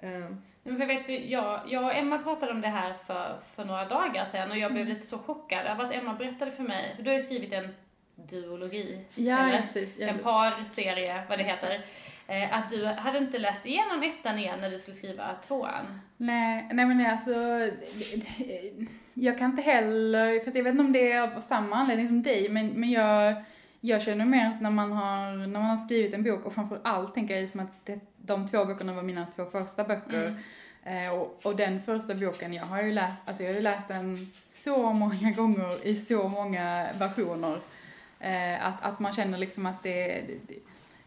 Um, 0.01 0.41
Men 0.63 0.75
för 0.75 0.79
jag, 0.79 0.88
vet, 0.88 1.05
för 1.05 1.12
jag, 1.12 1.62
jag 1.67 1.84
och 1.84 1.96
Emma 1.96 2.17
pratade 2.17 2.51
om 2.51 2.62
det 2.62 2.67
här 2.67 2.93
för, 2.93 3.39
för 3.55 3.65
några 3.65 3.86
dagar 3.86 4.25
sedan 4.25 4.51
och 4.51 4.58
jag 4.58 4.74
blev 4.74 4.88
lite 4.88 5.05
så 5.05 5.17
chockad 5.17 5.67
av 5.67 5.81
att 5.81 5.93
Emma 5.93 6.13
berättade 6.13 6.51
för 6.51 6.63
mig, 6.63 6.96
för 6.96 7.03
du 7.03 7.10
har 7.10 7.15
ju 7.15 7.22
skrivit 7.22 7.53
en 7.53 7.70
duologi, 8.30 9.06
Ja, 9.16 9.38
eller? 9.38 9.56
ja 9.56 9.62
precis. 9.62 9.98
Ja, 10.00 10.08
en 10.08 10.20
parserie, 10.20 11.24
vad 11.30 11.40
det 11.40 11.44
heter. 11.44 11.86
Eh, 12.28 12.58
att 12.58 12.70
du 12.70 12.86
hade 12.86 13.18
inte 13.18 13.38
läst 13.38 13.66
igenom 13.66 14.04
ettan 14.04 14.40
igen 14.40 14.60
när 14.62 14.72
du 14.72 14.80
skulle 14.80 14.98
skriva 14.98 15.36
tvåan. 15.48 16.00
Nej, 16.18 16.68
nej 16.72 16.86
men 16.86 17.06
alltså, 17.06 17.32
jag 19.13 19.38
kan 19.38 19.50
inte 19.50 19.62
heller, 19.62 20.44
fast 20.44 20.56
jag 20.56 20.63
vet 20.63 20.72
inte 20.72 20.84
om 20.84 20.94
det 20.94 21.12
är 21.12 21.22
av 21.22 21.42
samma 21.42 21.75
anledning 21.75 22.08
som 22.08 22.22
dig, 22.22 22.50
men, 22.50 22.68
men 22.68 22.92
jag, 22.92 23.36
jag 23.80 24.01
känner 24.01 24.25
mer 24.25 24.48
att 24.48 24.62
när 24.62 24.70
man 24.72 24.92
har, 24.92 25.48
när 25.48 25.60
man 25.60 25.70
har 25.70 25.78
skrivit 25.78 26.13
en 26.13 26.24
bok, 26.24 26.46
och 26.46 26.54
framför 26.54 26.80
allt 26.84 27.13
tänker 27.13 27.38
jag 27.38 27.50
som 27.50 27.60
att 27.60 27.86
det, 27.86 28.00
de 28.18 28.48
två 28.48 28.66
böckerna 28.66 28.94
var 28.94 29.04
mina 29.04 29.25
två 29.36 29.46
första 29.46 29.84
böcker, 29.84 30.36
eh, 30.84 31.10
och, 31.13 31.40
och 31.44 31.56
den 31.56 31.82
första 31.82 32.16
boken, 32.16 32.54
jag 32.54 32.63
har 32.63 32.82
ju 32.82 32.92
läst, 32.92 33.22
alltså 33.25 33.44
jag 33.44 33.50
har 33.50 33.56
ju 33.56 33.62
läst 33.62 33.88
den 33.88 34.32
så 34.48 34.94
många 34.94 35.32
gånger 35.32 35.88
i 35.88 35.96
så 35.96 36.28
många 36.28 36.88
versioner, 37.00 37.58
eh, 38.22 38.66
att, 38.66 38.84
att 38.84 39.00
man 39.00 39.13
känner 39.13 39.38
liksom 39.38 39.66
att 39.66 39.84
det, 39.84 40.06
det, 40.28 40.38
det 40.48 40.60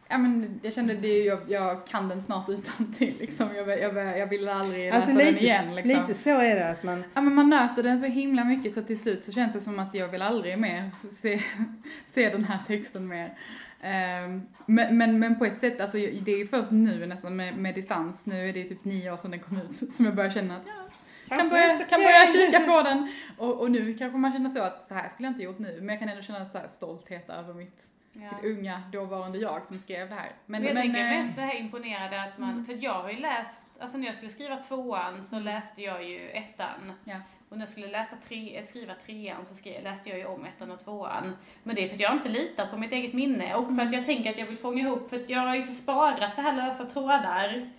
Ja 0.08 0.18
men 0.18 0.60
jag 0.62 0.72
kände 0.72 0.94
det, 0.94 1.18
jag, 1.18 1.38
jag 1.48 1.86
kan 1.86 2.08
den 2.08 2.22
snart 2.22 2.48
utan 2.48 2.94
till 2.98 3.14
liksom. 3.20 3.48
Jag, 3.54 3.80
jag, 3.80 4.18
jag 4.18 4.26
vill 4.26 4.48
aldrig 4.48 4.84
läsa 4.84 4.96
alltså 4.96 5.10
den 5.10 5.18
lite, 5.18 5.44
igen 5.44 5.74
liksom. 5.74 6.00
lite 6.00 6.14
så 6.14 6.30
är 6.30 6.54
det 6.54 6.70
att 6.70 6.82
man 6.82 7.04
Ja 7.14 7.20
men 7.20 7.34
man 7.34 7.50
nöter 7.50 7.82
den 7.82 7.98
så 7.98 8.06
himla 8.06 8.44
mycket 8.44 8.74
så 8.74 8.82
till 8.82 8.98
slut 8.98 9.24
så 9.24 9.32
känns 9.32 9.52
det 9.52 9.60
som 9.60 9.78
att 9.78 9.94
jag 9.94 10.08
vill 10.08 10.22
aldrig 10.22 10.58
mer 10.58 10.90
se, 11.12 11.40
se 12.14 12.30
den 12.30 12.44
här 12.44 12.58
texten 12.66 13.08
mer. 13.08 13.38
Ehm, 13.82 14.42
men, 14.66 14.98
men, 14.98 15.18
men 15.18 15.38
på 15.38 15.44
ett 15.44 15.60
sätt, 15.60 15.80
alltså 15.80 15.96
det 15.96 16.32
är 16.32 16.38
ju 16.38 16.46
först 16.46 16.70
nu 16.70 17.06
nästan 17.06 17.36
med, 17.36 17.56
med 17.56 17.74
distans, 17.74 18.26
nu 18.26 18.48
är 18.48 18.52
det 18.52 18.64
typ 18.64 18.84
nio 18.84 19.12
år 19.12 19.16
sedan 19.16 19.30
den 19.30 19.40
kom 19.40 19.56
ut, 19.56 19.94
som 19.94 20.04
jag 20.04 20.14
börjar 20.14 20.30
känna 20.30 20.56
att 20.56 20.62
ja, 20.66 20.83
kan 21.28 21.48
börja, 21.48 21.78
kan 21.78 22.00
börja 22.00 22.26
kika 22.26 22.60
på 22.60 22.82
den. 22.82 23.12
Och, 23.38 23.60
och 23.60 23.70
nu 23.70 23.94
kanske 23.94 24.18
man 24.18 24.32
känner 24.32 24.50
så 24.50 24.62
att 24.62 24.86
så 24.86 24.94
här 24.94 25.08
skulle 25.08 25.26
jag 25.26 25.32
inte 25.32 25.42
gjort 25.42 25.58
nu, 25.58 25.76
men 25.80 25.88
jag 25.88 25.98
kan 25.98 26.08
ändå 26.08 26.22
känna 26.22 26.44
så 26.44 26.58
stolthet 26.68 27.30
över 27.30 27.54
mitt, 27.54 27.88
Ja. 28.16 28.20
mitt 28.20 28.56
unga 28.58 28.82
dåvarande 28.92 29.38
jag 29.38 29.64
som 29.66 29.78
skrev 29.78 30.08
det 30.08 30.14
här. 30.14 30.30
Men, 30.46 30.64
jag 30.64 30.74
men, 30.74 30.82
tänker 30.82 31.00
eh, 31.00 31.18
mest 31.18 31.36
det 31.36 31.42
här 31.42 31.54
imponerade 31.54 32.22
att 32.22 32.38
man, 32.38 32.50
Mm. 32.50 32.66
för 32.66 32.72
jag 32.84 33.02
har 33.02 33.10
ju 33.10 33.16
läst, 33.18 33.62
alltså 33.80 33.98
när 33.98 34.06
jag 34.06 34.14
skulle 34.14 34.30
skriva 34.30 34.56
tvåan 34.56 35.24
så 35.24 35.38
läste 35.38 35.82
jag 35.82 36.04
ju 36.04 36.28
ettan. 36.30 36.92
Ja. 37.04 37.16
Och 37.48 37.56
när 37.58 37.64
jag 37.66 37.72
skulle 37.72 37.86
läsa 37.88 38.16
tre, 38.28 38.58
eh, 38.58 38.64
skriva 38.64 38.94
trean 38.94 39.46
så 39.46 39.54
skrev, 39.54 39.82
läste 39.82 40.08
jag 40.10 40.18
ju 40.18 40.24
om 40.26 40.44
ettan 40.44 40.70
och 40.70 40.84
tvåan. 40.84 41.36
Men 41.62 41.76
det 41.76 41.84
är 41.84 41.88
för 41.88 41.94
att 41.94 42.00
jag 42.00 42.12
inte 42.12 42.28
litar 42.28 42.66
på 42.66 42.76
mitt 42.76 42.92
eget 42.92 43.12
minne 43.12 43.54
och 43.54 43.76
för 43.76 43.82
att 43.82 43.92
jag 43.92 44.04
tänker 44.04 44.30
att 44.30 44.38
jag 44.38 44.46
vill 44.46 44.56
fånga 44.58 44.80
ihop, 44.82 45.10
för 45.10 45.16
att 45.16 45.28
jag 45.28 45.40
har 45.40 45.56
ju 45.56 45.62
så 45.62 45.74
sparat 45.74 46.34
så 46.34 46.40
här 46.40 46.56
lösa 46.56 46.84
trådar. 46.84 47.70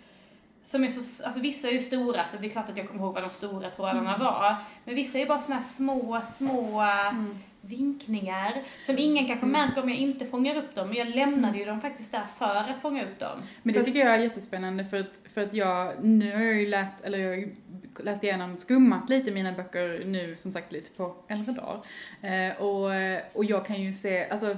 Som 0.65 0.83
är 0.83 0.87
så, 0.87 1.25
alltså 1.25 1.41
vissa 1.41 1.67
är 1.67 1.71
ju 1.71 1.79
stora, 1.79 2.27
så 2.27 2.37
det 2.37 2.47
är 2.47 2.49
klart 2.49 2.69
att 2.69 2.77
jag 2.77 2.87
kommer 2.87 3.03
ihåg 3.03 3.13
vad 3.13 3.23
de 3.23 3.29
stora 3.29 3.69
trådarna 3.69 4.17
var. 4.17 4.55
Men 4.85 4.95
vissa 4.95 5.17
är 5.17 5.21
ju 5.21 5.27
bara 5.27 5.41
såna 5.41 5.55
här 5.55 5.63
små, 5.63 6.21
små 6.31 6.81
mm. 6.81 7.35
vinkningar 7.61 8.63
som 8.85 8.97
ingen 8.97 9.27
kanske 9.27 9.45
märker 9.45 9.83
om 9.83 9.89
jag 9.89 9.97
inte 9.97 10.25
fångar 10.25 10.55
upp 10.55 10.75
dem. 10.75 10.87
Men 10.87 10.97
jag 10.97 11.07
lämnade 11.07 11.57
ju 11.57 11.65
dem 11.65 11.81
faktiskt 11.81 12.11
där 12.11 12.23
för 12.37 12.69
att 12.69 12.81
fånga 12.81 13.03
upp 13.03 13.19
dem. 13.19 13.41
Men 13.63 13.73
det 13.73 13.83
tycker 13.83 13.99
jag 13.99 14.09
är 14.09 14.19
jättespännande 14.19 14.85
för 14.85 14.99
att, 14.99 15.21
för 15.33 15.41
att 15.41 15.53
jag, 15.53 16.03
nu 16.03 16.35
har 16.35 16.41
jag 16.41 16.55
ju 16.55 16.67
läst, 16.67 16.95
eller 17.03 17.17
jag 17.17 17.55
läst 17.99 18.23
igenom, 18.23 18.57
skummat 18.57 19.09
lite 19.09 19.31
mina 19.31 19.51
böcker 19.51 20.05
nu 20.05 20.35
som 20.37 20.51
sagt 20.51 20.71
lite 20.71 20.91
på 20.91 21.15
äldre 21.27 21.51
dagar. 21.51 21.81
Eh, 22.21 22.61
och, 22.61 22.91
och 23.33 23.45
jag 23.45 23.65
kan 23.65 23.81
ju 23.81 23.93
se, 23.93 24.29
alltså 24.29 24.57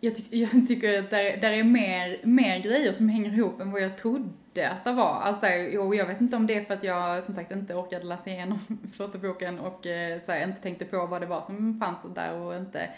jag, 0.00 0.14
tyck, 0.14 0.26
jag 0.30 0.50
tycker 0.68 0.98
att 0.98 1.10
där, 1.10 1.36
där 1.36 1.50
är 1.50 1.64
mer, 1.64 2.18
mer 2.22 2.58
grejer 2.58 2.92
som 2.92 3.08
hänger 3.08 3.32
ihop 3.32 3.60
än 3.60 3.70
vad 3.70 3.82
jag 3.82 3.96
trodde 3.98 4.28
det 4.52 4.76
var. 4.84 5.20
Alltså, 5.20 5.46
och 5.80 5.94
jag 5.94 6.06
vet 6.06 6.20
inte 6.20 6.36
om 6.36 6.46
det 6.46 6.54
är 6.54 6.64
för 6.64 6.74
att 6.74 6.84
jag 6.84 7.24
som 7.24 7.34
sagt 7.34 7.50
inte 7.50 7.74
orkade 7.74 8.04
läsa 8.04 8.30
igenom 8.30 8.58
första 8.96 9.18
boken 9.18 9.58
och 9.58 9.86
eh, 9.86 10.20
så 10.26 10.32
här, 10.32 10.44
inte 10.44 10.62
tänkte 10.62 10.84
på 10.84 11.06
vad 11.06 11.20
det 11.20 11.26
var 11.26 11.40
som 11.40 11.78
fanns 11.80 12.04
och 12.04 12.10
där 12.10 12.34
och 12.34 12.56
inte. 12.56 12.88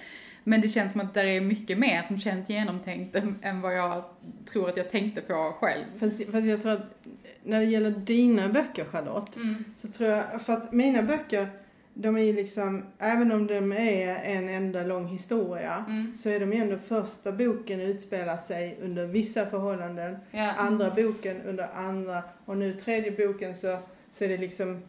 Men 0.44 0.60
det 0.60 0.68
känns 0.68 0.92
som 0.92 1.00
att 1.00 1.14
det 1.14 1.20
är 1.22 1.40
mycket 1.40 1.78
mer 1.78 2.02
som 2.02 2.18
känns 2.18 2.50
genomtänkt 2.50 3.16
än, 3.16 3.38
än 3.42 3.60
vad 3.60 3.74
jag 3.78 4.04
tror 4.52 4.68
att 4.68 4.76
jag 4.76 4.90
tänkte 4.90 5.20
på 5.20 5.54
själv. 5.60 5.84
Fast, 5.98 6.30
fast 6.32 6.46
jag 6.46 6.62
tror 6.62 6.72
att 6.72 7.06
när 7.42 7.58
det 7.60 7.64
gäller 7.66 7.90
dina 7.90 8.48
böcker 8.48 8.84
Charlotte, 8.84 9.36
Mm. 9.36 9.64
så 9.76 9.88
tror 9.88 10.10
jag, 10.10 10.42
för 10.42 10.52
att 10.52 10.72
mina 10.72 11.02
böcker, 11.02 11.48
de 11.94 12.16
är 12.16 12.22
ju 12.22 12.32
liksom, 12.32 12.84
även 12.98 13.32
om 13.32 13.46
de 13.46 13.72
är 13.72 14.14
en 14.24 14.48
enda 14.48 14.82
lång 14.82 15.06
historia, 15.06 15.84
Mm. 15.88 16.16
så 16.16 16.28
är 16.28 16.40
de 16.40 16.52
ju 16.52 16.58
ändå 16.58 16.78
första 16.78 17.32
boken 17.32 17.80
utspelar 17.80 18.36
sig 18.38 18.78
under 18.82 19.06
vissa 19.06 19.46
förhållanden, 19.46 20.16
Ja. 20.30 20.52
andra 20.52 20.90
boken 20.90 21.42
under 21.46 21.68
andra, 21.74 22.22
och 22.44 22.56
nu 22.56 22.74
tredje 22.74 23.10
boken 23.26 23.54
så, 23.54 23.78
så 24.12 24.24
är 24.24 24.28
det 24.28 24.38
liksom 24.38 24.82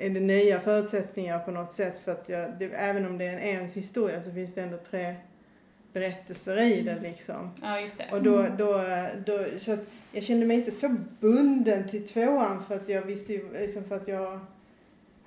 är 0.00 0.10
det 0.10 0.20
nya 0.20 0.60
förutsättningar 0.60 1.38
på 1.38 1.50
något 1.50 1.72
sätt 1.72 2.00
för 2.00 2.12
att 2.12 2.28
jag, 2.28 2.50
det, 2.58 2.64
även 2.64 3.06
om 3.06 3.18
det 3.18 3.24
är 3.26 3.32
en 3.32 3.38
ens 3.42 3.76
historia 3.76 4.22
så 4.22 4.32
finns 4.32 4.54
det 4.54 4.60
ändå 4.62 4.76
tre 4.90 5.14
berättelser 5.92 6.60
i 6.62 6.80
det 6.80 6.98
liksom. 7.02 7.50
ja, 7.62 7.80
just 7.80 7.98
det. 7.98 8.04
Och 8.12 8.22
då, 8.22 8.46
då, 8.58 8.80
då, 9.26 9.44
så 9.58 9.76
jag 10.12 10.22
kände 10.24 10.46
mig 10.46 10.56
inte 10.56 10.70
så 10.70 10.94
bunden 11.20 11.88
till 11.88 12.08
tvåan 12.08 12.64
för 12.68 12.74
att 12.74 12.88
jag 12.88 13.02
visste 13.02 13.32
ju, 13.32 13.52
liksom 13.52 13.84
för 13.84 13.96
att 13.96 14.08
jag 14.08 14.40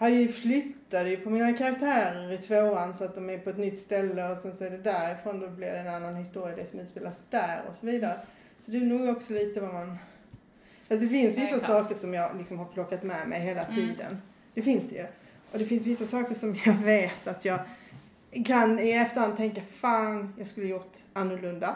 har 0.01 0.09
ju 0.09 0.27
flyttat 0.27 1.07
ju 1.07 1.17
på 1.17 1.29
mina 1.29 1.53
karaktärer 1.53 2.31
i 2.31 2.37
tvåan 2.37 2.93
så 2.93 3.03
att 3.03 3.15
de 3.15 3.29
är 3.29 3.37
på 3.37 3.49
ett 3.49 3.57
nytt 3.57 3.79
ställe 3.79 4.29
och 4.31 4.37
sen 4.37 4.53
så 4.53 4.63
är 4.63 4.69
det 4.69 4.77
därifrån 4.77 5.39
då 5.39 5.47
blir 5.49 5.67
det 5.67 5.79
en 5.79 5.87
annan 5.95 6.15
historia, 6.15 6.55
det 6.55 6.65
som 6.65 6.79
utspelas 6.79 7.21
där 7.29 7.61
och 7.69 7.75
så 7.75 7.85
vidare. 7.85 8.19
Så 8.57 8.71
det 8.71 8.77
är 8.77 8.81
nog 8.81 9.09
också 9.09 9.33
lite 9.33 9.61
vad 9.61 9.73
man... 9.73 9.97
Fast 10.87 11.01
det 11.01 11.07
finns 11.07 11.37
vissa 11.37 11.47
klart. 11.59 11.61
saker 11.63 11.95
som 11.95 12.13
jag 12.13 12.37
liksom 12.37 12.57
har 12.59 12.65
plockat 12.65 13.03
med 13.03 13.27
mig 13.27 13.39
hela 13.41 13.61
Mm. 13.61 13.75
tiden. 13.75 14.21
Det 14.53 14.61
finns 14.61 14.89
det 14.89 14.95
ju. 14.95 15.05
Och 15.51 15.59
det 15.59 15.65
finns 15.65 15.85
vissa 15.85 16.05
saker 16.05 16.35
som 16.35 16.55
jag 16.65 16.73
vet 16.83 17.27
att 17.27 17.45
jag 17.45 17.59
kan 18.45 18.79
i 18.79 18.91
efterhand 18.91 19.37
tänka 19.37 19.61
fan, 19.61 20.33
jag 20.37 20.47
skulle 20.47 20.67
gjort 20.67 20.97
annorlunda. 21.13 21.75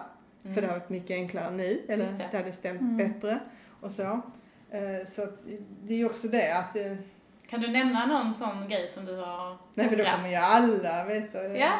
För 0.53 0.61
det 0.61 0.67
har 0.67 0.73
varit 0.79 0.89
mycket 0.89 1.11
enklare 1.11 1.51
nu, 1.51 1.81
eller 1.87 2.05
det. 2.05 2.27
det 2.31 2.37
hade 2.37 2.51
stämt 2.51 2.81
Mm. 2.81 2.97
bättre 2.97 3.39
och 3.81 3.91
så. 3.91 4.03
Eh, 4.71 5.07
Så 5.07 5.27
det 5.83 5.93
är 5.93 5.97
ju 5.97 6.05
också 6.05 6.27
det 6.27 6.57
att, 6.57 6.75
eh, 6.75 6.93
Kan 7.55 7.63
du 7.63 7.71
nämna 7.71 8.05
någon 8.05 8.33
sån 8.33 8.67
grej 8.69 8.87
som 8.87 9.05
du 9.05 9.15
har 9.15 9.57
nej 9.73 9.89
för 9.89 9.95
då 9.95 10.03
kommer 10.03 10.29
ju 10.29 10.35
alla 10.35 11.05
veta. 11.05 11.43
Ja. 11.47 11.71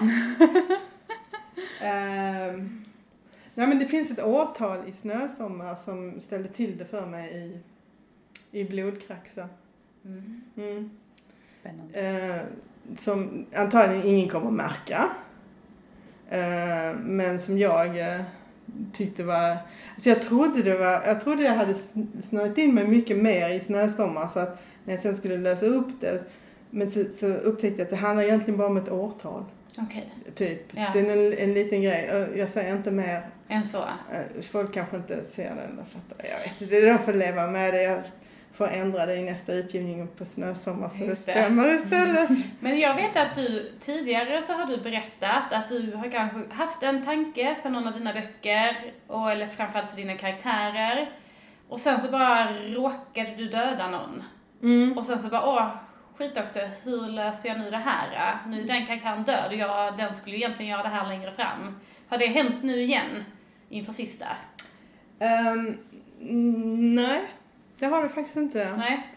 Ehm, 1.82 2.86
nej 3.55 3.67
men 3.67 3.79
det 3.79 3.86
finns 3.86 4.12
ett 4.12 4.24
årtal 4.24 4.77
i 4.88 4.91
Snösommar 4.91 5.75
som 5.75 6.22
ställde 6.22 6.50
till 6.50 6.77
det 6.77 6.86
för 6.86 7.05
mig 7.05 7.36
i, 8.51 8.60
i 8.60 8.63
blodkraxa. 8.65 9.50
Mm. 10.05 10.41
Mm. 10.58 10.89
Spännande. 11.60 12.00
Eh, 12.00 12.41
som 12.98 13.46
antagligen 13.55 14.05
ingen 14.05 14.29
kommer 14.29 14.48
att 14.48 14.53
märka. 14.53 15.10
Eh, 16.29 16.98
men 17.00 17.39
som 17.39 17.58
jag 17.58 18.00
eh, 18.00 18.22
tyckte 18.94 19.24
var... 19.24 19.58
Alltså 19.94 20.10
jag 20.10 20.22
trodde 20.22 20.63
det 20.63 20.77
var... 20.77 21.08
Jag 21.08 21.22
trodde 21.22 21.44
jag 21.44 21.55
hade 21.55 21.74
sn- 21.74 22.22
snöat 22.22 22.58
in 22.58 22.75
mig 22.75 22.88
mycket 22.88 23.17
mer 23.17 23.50
i 23.50 23.60
Snösommar 23.60 24.27
så 24.27 24.39
att 24.39 24.62
när 24.86 24.94
jag 24.94 25.00
sen 25.01 25.15
skulle 25.15 25.38
lösa 25.38 25.65
upp 25.65 25.88
det 26.01 26.24
men 26.70 26.92
så, 26.92 27.04
så 27.04 27.27
upptäckte 27.27 27.82
jag 27.82 27.86
att 27.86 27.89
det 27.89 27.96
handlar 27.96 28.24
egentligen 28.24 28.58
bara 28.58 28.68
om 28.68 28.77
ett 28.77 28.92
årtal. 28.92 29.46
Okej, 29.77 30.10
Typ. 30.36 30.62
Ja. 30.72 30.89
Det 30.94 31.00
är 31.00 31.04
en, 31.04 31.34
en 31.50 31.54
liten 31.54 31.82
grej. 31.82 32.27
Jag 32.36 32.50
säger 32.50 32.75
inte 32.75 32.92
mer. 32.92 33.30
än 33.50 33.63
så. 33.63 33.77
Eh, 33.77 34.42
Folk 34.51 34.74
kanske 34.74 34.96
inte 34.98 35.25
ser 35.25 35.50
den 35.50 35.58
eller 35.60 35.84
fattar. 35.84 36.25
Jag 36.30 36.39
vet 36.39 36.62
inte. 36.62 36.82
De 36.92 37.00
får 37.00 37.13
leva 37.13 37.48
med 37.48 37.74
det. 37.74 37.84
Jag 37.84 38.00
får 38.54 38.68
ändra 38.68 39.06
det 39.06 39.15
i 39.15 39.22
nästa 39.24 39.54
utgivning 39.54 40.08
på 40.08 40.25
Snösommar 40.25 40.89
så 40.89 40.98
det 40.98 41.06
Just 41.06 41.25
det. 41.25 41.32
stämmer 41.32 41.74
istället. 41.74 42.30
Men 42.60 42.80
jag 42.80 42.96
vet 42.96 43.15
att 43.15 43.36
du 43.36 43.72
tidigare 43.80 44.42
så 44.42 44.54
har 44.54 44.65
du 44.65 44.77
berättat 44.77 45.54
att 45.54 45.70
du 45.70 45.92
har 45.96 46.12
kanske 46.12 46.39
haft 46.54 46.84
en 46.84 47.06
tanke 47.06 47.56
för 47.62 47.70
någon 47.70 47.88
av 47.88 47.94
dina 47.94 48.13
böcker, 48.13 48.94
och, 49.08 49.32
eller 49.32 49.48
framförallt 49.48 49.89
för 49.89 49.98
dina 49.98 50.18
karaktärer. 50.18 51.10
Och 51.70 51.80
sen 51.80 52.01
så 52.01 52.12
bara 52.12 52.48
råkade 52.68 53.34
du 53.38 53.46
döda 53.46 53.89
någon. 53.89 54.24
Mm. 54.65 54.98
Och 54.98 55.05
sen 55.05 55.19
så 55.19 55.27
bara, 55.27 55.45
åh, 55.45 55.69
skit 56.17 56.38
också, 56.38 56.60
hur 56.84 57.07
löser 57.07 57.50
jag 57.50 57.60
nu 57.60 57.72
det 57.72 57.77
här? 57.77 58.38
Nu 58.48 58.62
är 58.62 58.67
den 58.67 58.86
karaktären 58.86 59.24
död 59.24 59.48
och 59.48 59.55
jag, 59.55 59.98
den 59.98 60.15
skulle 60.15 60.36
egentligen 60.36 60.72
göra 60.72 60.84
det 60.84 60.89
här 60.89 61.07
längre 61.07 61.31
fram. 61.31 61.75
Har 62.07 62.17
det 62.17 62.27
hänt 62.27 62.63
nu 62.63 62.81
igen 62.81 63.24
inför 63.69 63.91
sista? 63.91 64.25
Ehm, 65.19 65.77
mm, 66.22 66.95
nej, 66.95 67.22
det 67.79 67.86
har 67.86 68.03
det 68.03 68.10
faktiskt 68.10 68.38
inte. 68.38 68.77
Nej? 68.77 69.07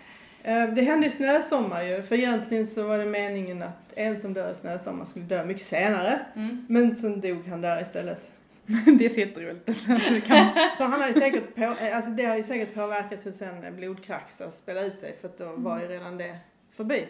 Eh, 0.43 0.69
det 0.75 0.83
hände 0.83 1.07
i 1.07 1.11
Snösommar 1.11 1.83
ju, 1.83 2.03
för 2.03 2.15
egentligen 2.15 2.67
så 2.67 2.87
var 2.87 2.99
det 2.99 3.05
meningen 3.05 3.63
att 3.63 3.93
en 3.97 4.21
som 4.21 4.35
dör 4.35 4.53
i 4.53 4.55
Snösommar 4.55 5.05
skulle 5.05 5.25
dö 5.25 5.45
mycket 5.45 5.67
senare. 5.67 6.21
Mm. 6.37 6.67
Men 6.69 6.97
sen 6.97 7.21
dog 7.21 7.47
han 7.49 7.61
där 7.61 7.83
istället. 7.83 8.31
det 8.99 9.05
är 9.05 9.09
så 9.09 9.21
jätteroligt. 9.21 9.69
Alltså, 9.89 10.15
det 10.15 10.21
kan... 10.21 10.49
Så 10.77 10.85
han 10.85 11.01
har 11.01 11.09
ju 11.09 11.15
säkert 11.15 11.55
på, 11.55 11.63
eh, 11.63 11.97
alltså 11.97 12.11
det 12.11 12.25
har 12.25 12.37
ju 12.37 12.43
säkert 12.43 12.75
påverkat 12.75 13.27
hur 13.27 13.33
sen 13.33 13.77
blodkraxar 13.77 14.51
spelar 14.51 14.85
ut 14.85 15.01
sig 15.01 15.17
för 15.21 15.29
att 15.29 15.39
då 15.39 15.53
var 15.57 15.81
ju 15.81 15.87
redan 15.87 16.19
det 16.19 16.39
förbi. 16.69 17.07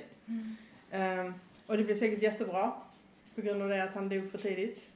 Ehm, 0.91 1.35
och 1.67 1.77
det 1.77 1.85
blev 1.85 1.95
säkert 1.95 2.23
jättebra 2.23 2.73
på 3.35 3.41
grund 3.41 3.63
av 3.63 3.69
det 3.69 3.85
att 3.85 3.95
han 3.95 4.09
dog 4.09 4.31
för 4.31 4.39
tidigt. 4.39 4.87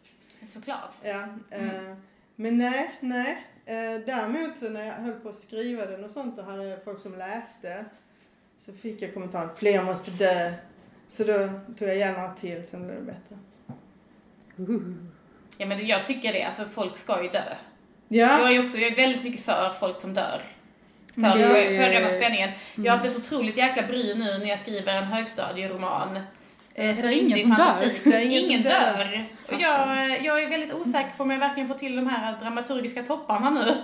Såklart. 0.47 0.95
Ja, 1.03 1.29
eh, 1.51 1.95
Men 2.37 2.59
nej, 2.59 2.95
nej. 3.01 3.47
Eh, 3.67 4.01
däremot 4.07 4.57
så 4.57 4.69
när 4.69 4.85
jag 4.85 4.95
höll 4.95 5.21
på 5.21 5.29
att 5.29 5.37
skriva 5.37 5.87
den 5.87 6.05
och 6.05 6.11
sånt 6.11 6.39
och 6.39 6.45
hade 6.45 6.81
folk 6.85 7.01
som 7.01 7.19
läste 7.19 7.85
så 8.59 8.73
fick 8.73 9.03
jag 9.03 9.15
kommentaren 9.15 9.49
fler 9.57 9.85
måste 9.85 10.11
dö. 10.11 10.53
Så 11.09 11.25
då 11.25 11.51
tog 11.79 11.89
jag 11.89 11.97
gärna 11.97 12.35
till 12.35 12.67
sen 12.67 12.87
blev 12.87 12.97
det 12.97 13.13
bättre. 13.13 13.39
Ja 15.63 15.69
men 15.69 15.87
jag 15.87 16.07
tycker 16.07 16.33
det, 16.33 16.43
alltså 16.43 16.65
folk 16.75 16.99
ska 16.99 17.23
ju 17.23 17.29
dö. 17.29 17.43
Ja, 18.09 18.41
Jag 18.41 18.55
är 18.55 18.65
också, 18.65 18.79
jag 18.79 18.93
är 18.93 18.97
väldigt 18.97 19.25
mycket 19.25 19.45
för 19.45 19.73
folk 19.81 19.99
som 19.99 20.15
dör. 20.15 20.43
För, 21.15 21.21
det 21.21 21.45
för, 21.45 21.55
för 21.55 21.91
rena 21.91 22.11
spänningen. 22.11 22.51
Jag 22.75 22.93
har 22.93 22.99
haft 22.99 23.09
ett 23.11 23.17
otroligt 23.17 23.57
jäkla 23.57 23.83
bry 23.83 24.15
nu 24.15 24.39
när 24.39 24.47
jag 24.47 24.59
skriver 24.59 24.97
en 24.97 25.05
högstadieroman. 25.05 26.17
Eh, 26.75 26.91
Är 26.91 26.95
som 26.95 27.07
det 27.07 27.15
ingen 27.15 27.39
är 27.39 27.43
som 27.43 27.51
dör? 27.51 27.57
fantastik. 27.57 28.01
Det 28.05 28.17
är 28.17 28.21
ingen 28.21 28.43
ingen 28.43 28.63
dör. 28.63 29.27
Och 29.53 29.61
jag, 29.61 30.23
jag 30.25 30.43
är 30.43 30.49
väldigt 30.49 30.75
osäker 30.75 31.11
på 31.17 31.23
om 31.23 31.31
jag 31.31 31.39
verkligen 31.39 31.69
får 31.69 31.75
till 31.75 31.97
de 31.97 32.07
här 32.07 32.41
dramaturgiska 32.41 33.03
topparna 33.03 33.51
nu. 33.51 33.75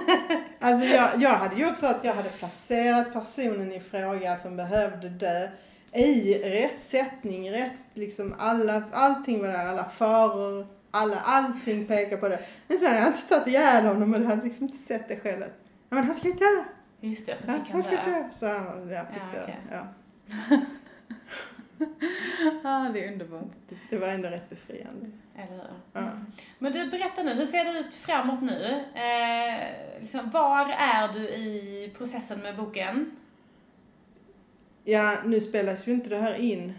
alltså 0.60 0.88
jag, 0.94 1.10
jag 1.18 1.30
hade 1.30 1.60
gjort 1.60 1.78
så 1.78 1.86
att 1.86 2.04
jag 2.04 2.14
hade 2.14 2.28
placerat 2.28 3.12
personen 3.12 3.72
i 3.72 3.80
fråga 3.80 4.36
som 4.36 4.56
behövde 4.56 5.08
dö 5.08 5.48
i 5.92 6.34
rätt 6.44 6.80
sättning, 6.80 7.50
rätt 7.52 7.72
liksom 7.94 8.34
alla, 8.38 8.82
allting 8.92 9.40
var 9.42 9.48
där, 9.48 9.66
alla 9.66 9.84
faror, 9.84 10.66
alla, 10.96 11.16
allting 11.20 11.86
pekar 11.86 12.16
på 12.16 12.28
det. 12.28 12.40
Men 12.68 12.78
sen 12.78 12.88
har 12.92 12.98
jag 12.98 13.06
inte 13.06 13.22
tagit 13.28 13.46
ihjäl 13.48 13.84
honom 13.86 14.14
och 14.14 14.20
du 14.20 14.26
hade 14.26 14.42
liksom 14.44 14.64
inte 14.64 14.78
sett 14.78 15.08
det 15.08 15.16
själv. 15.20 15.42
Ja, 15.88 15.96
men 15.96 16.04
han 16.04 16.14
ska 16.14 16.28
ju 16.28 16.34
dö! 16.34 16.64
Just 17.00 17.26
det, 17.26 17.38
så 17.40 17.46
Ja, 17.50 17.52
fick 17.54 17.62
han 17.72 17.72
han 17.72 17.82
ska 17.82 18.10
dö. 18.10 18.18
dö! 18.18 18.24
Så 18.32 18.46
han, 18.46 18.88
jag 18.90 19.06
fick 19.06 19.22
Ja, 19.32 19.38
dö. 19.38 19.42
okej. 19.42 19.60
Ja. 19.70 19.86
Ja, 22.62 22.90
det 22.94 23.04
är 23.04 23.12
underbart. 23.12 23.42
Det, 23.68 23.76
det 23.90 23.98
var 23.98 24.08
ändå 24.08 24.28
rätt 24.28 24.50
befriande. 24.50 25.06
Eller 25.36 25.52
hur? 25.56 25.62
Ja. 25.92 26.10
Men 26.58 26.72
du, 26.72 26.90
berätta 26.90 27.22
nu, 27.22 27.34
hur 27.34 27.46
ser 27.46 27.64
det 27.64 27.78
ut 27.80 27.94
framåt 27.94 28.42
nu? 28.42 28.82
Eh, 28.94 30.00
liksom, 30.00 30.30
var 30.30 30.68
är 30.78 31.08
du 31.12 31.28
i 31.28 31.92
processen 31.98 32.40
med 32.40 32.56
boken? 32.56 33.16
Ja, 34.84 35.16
nu 35.24 35.40
spelas 35.40 35.86
ju 35.86 35.92
inte 35.92 36.08
det 36.10 36.18
här 36.18 36.34
in. 36.34 36.78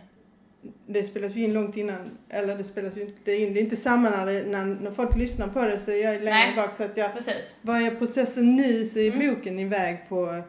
Det 0.88 1.04
spelas 1.04 1.34
ju 1.36 1.44
in 1.44 1.54
långt 1.54 1.78
innan, 1.78 2.18
eller 2.30 2.58
det 2.58 2.64
spelas 2.64 2.98
ju 2.98 3.02
inte 3.02 3.32
in. 3.36 3.54
Det 3.54 3.60
är 3.60 3.64
inte 3.64 3.76
samma 3.76 4.10
när, 4.10 4.26
det, 4.26 4.44
när, 4.48 4.66
när 4.66 4.92
folk 4.92 5.16
lyssnar 5.16 5.48
på 5.48 5.60
det 5.62 5.80
så 5.80 5.92
är 5.92 6.04
jag 6.04 6.14
längre 6.24 6.30
Nej. 6.48 6.56
bak 6.56 6.74
så 6.74 6.84
att 6.84 6.98
jag, 6.98 7.14
Precis. 7.14 7.56
vad 7.62 7.82
är 7.82 7.92
processen 7.96 8.56
nu 8.56 8.86
så 8.86 9.00
är 9.00 9.12
Mm. 9.12 9.36
boken 9.36 9.60
iväg 9.60 9.98
på, 10.10 10.42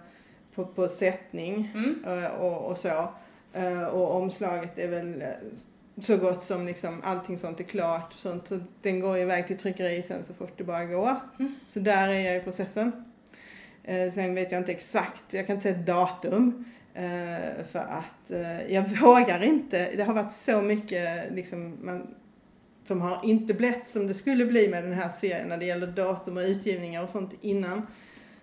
på, 0.54 0.66
på 0.66 0.88
sättning 0.88 1.70
Mm. 1.74 2.24
eh, 2.24 2.30
och, 2.30 2.70
och 2.70 2.78
så. 2.78 3.08
Eh, 3.52 3.82
Och 3.84 4.14
omslaget 4.16 4.78
är 4.78 4.88
väl 4.88 5.22
eh, 5.22 5.28
så 6.02 6.16
gott 6.16 6.42
som 6.42 6.66
liksom 6.66 7.00
allting 7.04 7.38
sånt 7.38 7.60
är 7.60 7.64
klart. 7.64 8.12
Sånt, 8.16 8.48
så 8.48 8.60
den 8.82 9.00
går 9.00 9.18
iväg 9.18 9.46
till 9.46 9.56
tryckeri 9.58 10.02
sen 10.02 10.24
så 10.24 10.34
fort 10.34 10.52
det 10.56 10.64
bara 10.64 10.84
går. 10.84 11.14
Mm. 11.38 11.54
Så 11.66 11.80
där 11.80 12.08
är 12.08 12.20
jag 12.20 12.36
i 12.36 12.40
processen. 12.40 13.04
Sen 14.14 14.34
vet 14.34 14.52
jag 14.52 14.60
inte 14.60 14.72
exakt, 14.72 15.24
jag 15.34 15.46
kan 15.46 15.56
inte 15.56 15.62
säga 15.62 15.76
ett 15.80 15.86
datum 15.86 16.64
eh, 16.98 17.64
För 17.72 17.78
att 17.78 18.30
eh, 18.30 18.74
jag 18.74 18.82
vågar 18.82 19.42
inte. 19.42 19.90
Det 19.96 20.02
har 20.02 20.14
varit 20.14 20.32
så 20.32 20.62
mycket 20.62 21.32
liksom, 21.32 21.76
man, 21.82 22.14
som 22.84 23.00
har 23.00 23.20
inte 23.24 23.54
blivit 23.54 23.88
som 23.88 24.06
det 24.06 24.14
skulle 24.14 24.46
bli 24.46 24.68
med 24.68 24.84
den 24.84 24.92
här 24.92 25.08
serien 25.08 25.48
när 25.48 25.58
det 25.58 25.64
gäller 25.64 25.86
datum 25.86 26.36
och 26.36 26.42
utgivningar 26.42 27.02
och 27.02 27.10
sånt 27.10 27.34
innan. 27.40 27.86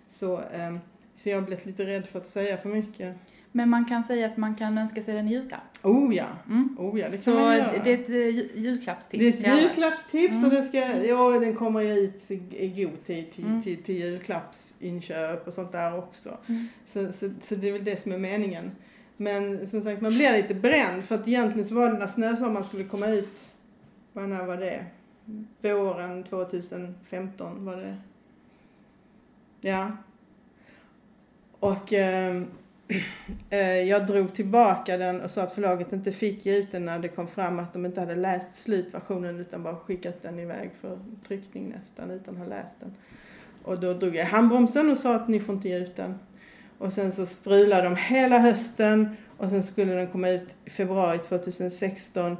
Så, 0.07 0.33
eh, 0.33 0.75
så 1.15 1.29
jag 1.29 1.37
har 1.37 1.41
blivit 1.41 1.65
lite 1.65 1.85
rädd 1.85 2.07
för 2.07 2.19
att 2.19 2.27
säga 2.27 2.57
för 2.57 2.69
mycket. 2.69 3.15
Men 3.55 3.69
man 3.69 3.85
kan 3.85 4.03
säga 4.03 4.25
att 4.25 4.37
man 4.37 4.55
kan 4.55 4.77
önska 4.77 5.01
sig 5.01 5.15
den 5.15 5.27
i 5.27 5.31
julklapp. 5.33 5.61
Oh 5.83 6.15
ja, 6.15 6.25
Mm. 6.47 6.75
oh 6.79 6.99
ja, 6.99 7.05
det 7.09 7.11
kan 7.11 7.21
Så 7.21 7.33
man 7.39 7.57
göra. 7.57 7.83
det 7.83 7.93
är 7.93 7.97
ett 7.99 8.09
eh, 8.09 8.15
ju- 8.15 8.49
julklappstips 8.55 9.19
Det 9.41 9.47
är 9.47 9.55
ett 9.57 9.61
julklappstips 9.63 10.37
och 10.43 10.51
Mm. 10.51 10.55
det 10.55 10.63
ska, 10.63 11.05
ja, 11.07 11.39
den 11.39 11.55
kommer 11.55 11.81
ju 11.81 11.91
ut 11.93 12.31
i, 12.31 12.67
god 12.83 13.03
tid 13.05 13.31
till, 13.31 13.45
Mm. 13.45 13.61
till, 13.61 13.83
till 13.83 13.95
julklappsinköp 13.95 15.47
och 15.47 15.53
sånt 15.53 15.71
där 15.71 15.97
också. 15.97 16.37
Mm. 16.47 16.67
Så, 16.85 17.11
så, 17.11 17.29
så 17.41 17.55
det 17.55 17.67
är 17.67 17.71
väl 17.73 17.83
det 17.83 17.99
som 17.99 18.11
är 18.11 18.17
meningen. 18.17 18.71
Men 19.17 19.67
som 19.67 19.81
sagt, 19.81 20.01
man 20.01 20.15
blir 20.15 20.33
lite 20.37 20.55
bränd 20.55 21.03
för 21.03 21.15
att 21.15 21.27
egentligen 21.27 21.67
så 21.67 21.75
var 21.75 21.91
det 21.91 21.97
när 21.99 22.07
Snösommaren 22.07 22.65
skulle 22.65 22.83
komma 22.83 23.07
ut, 23.07 23.49
vad 24.13 24.29
när 24.29 24.45
var 24.45 24.57
det? 24.57 24.85
Våren 25.61 26.23
2015 26.23 27.65
var 27.65 27.75
det. 27.75 27.95
Ja. 29.61 29.91
Och 31.59 31.93
eh, 31.93 32.41
Eh, 33.49 33.81
jag 33.81 34.07
drog 34.07 34.33
tillbaka 34.33 34.97
den 34.97 35.21
och 35.21 35.31
sa 35.31 35.41
att 35.41 35.51
förlaget 35.51 35.93
inte 35.93 36.11
fick 36.11 36.45
ge 36.45 36.57
ut 36.57 36.71
den 36.71 36.85
när 36.85 36.99
det 36.99 37.07
kom 37.07 37.27
fram 37.27 37.59
att 37.59 37.73
de 37.73 37.85
inte 37.85 37.99
hade 37.99 38.15
läst 38.15 38.55
slutversionen 38.55 39.39
utan 39.39 39.63
bara 39.63 39.75
skickat 39.75 40.21
den 40.21 40.39
iväg 40.39 40.71
för 40.81 40.99
tryckning 41.27 41.69
nästan 41.69 42.11
utan 42.11 42.33
att 42.33 42.39
ha 42.39 42.47
läst 42.47 42.79
den. 42.79 42.93
Och 43.63 43.79
då 43.79 43.93
drog 43.93 44.15
jag 44.15 44.25
i 44.27 44.29
handbromsen 44.29 44.91
och 44.91 44.97
sa 44.97 45.15
att 45.15 45.27
ni 45.27 45.39
får 45.39 45.55
inte 45.55 45.69
ge 45.69 45.77
ut 45.77 45.95
den. 45.95 46.19
Och 46.77 46.93
sen 46.93 47.11
så 47.11 47.25
strulade 47.25 47.83
de 47.83 47.95
hela 47.95 48.37
hösten 48.37 49.17
och 49.37 49.49
sen 49.49 49.63
skulle 49.63 49.93
den 49.93 50.07
komma 50.07 50.29
ut 50.29 50.55
i 50.65 50.69
februari 50.69 51.17
2016 51.17 52.37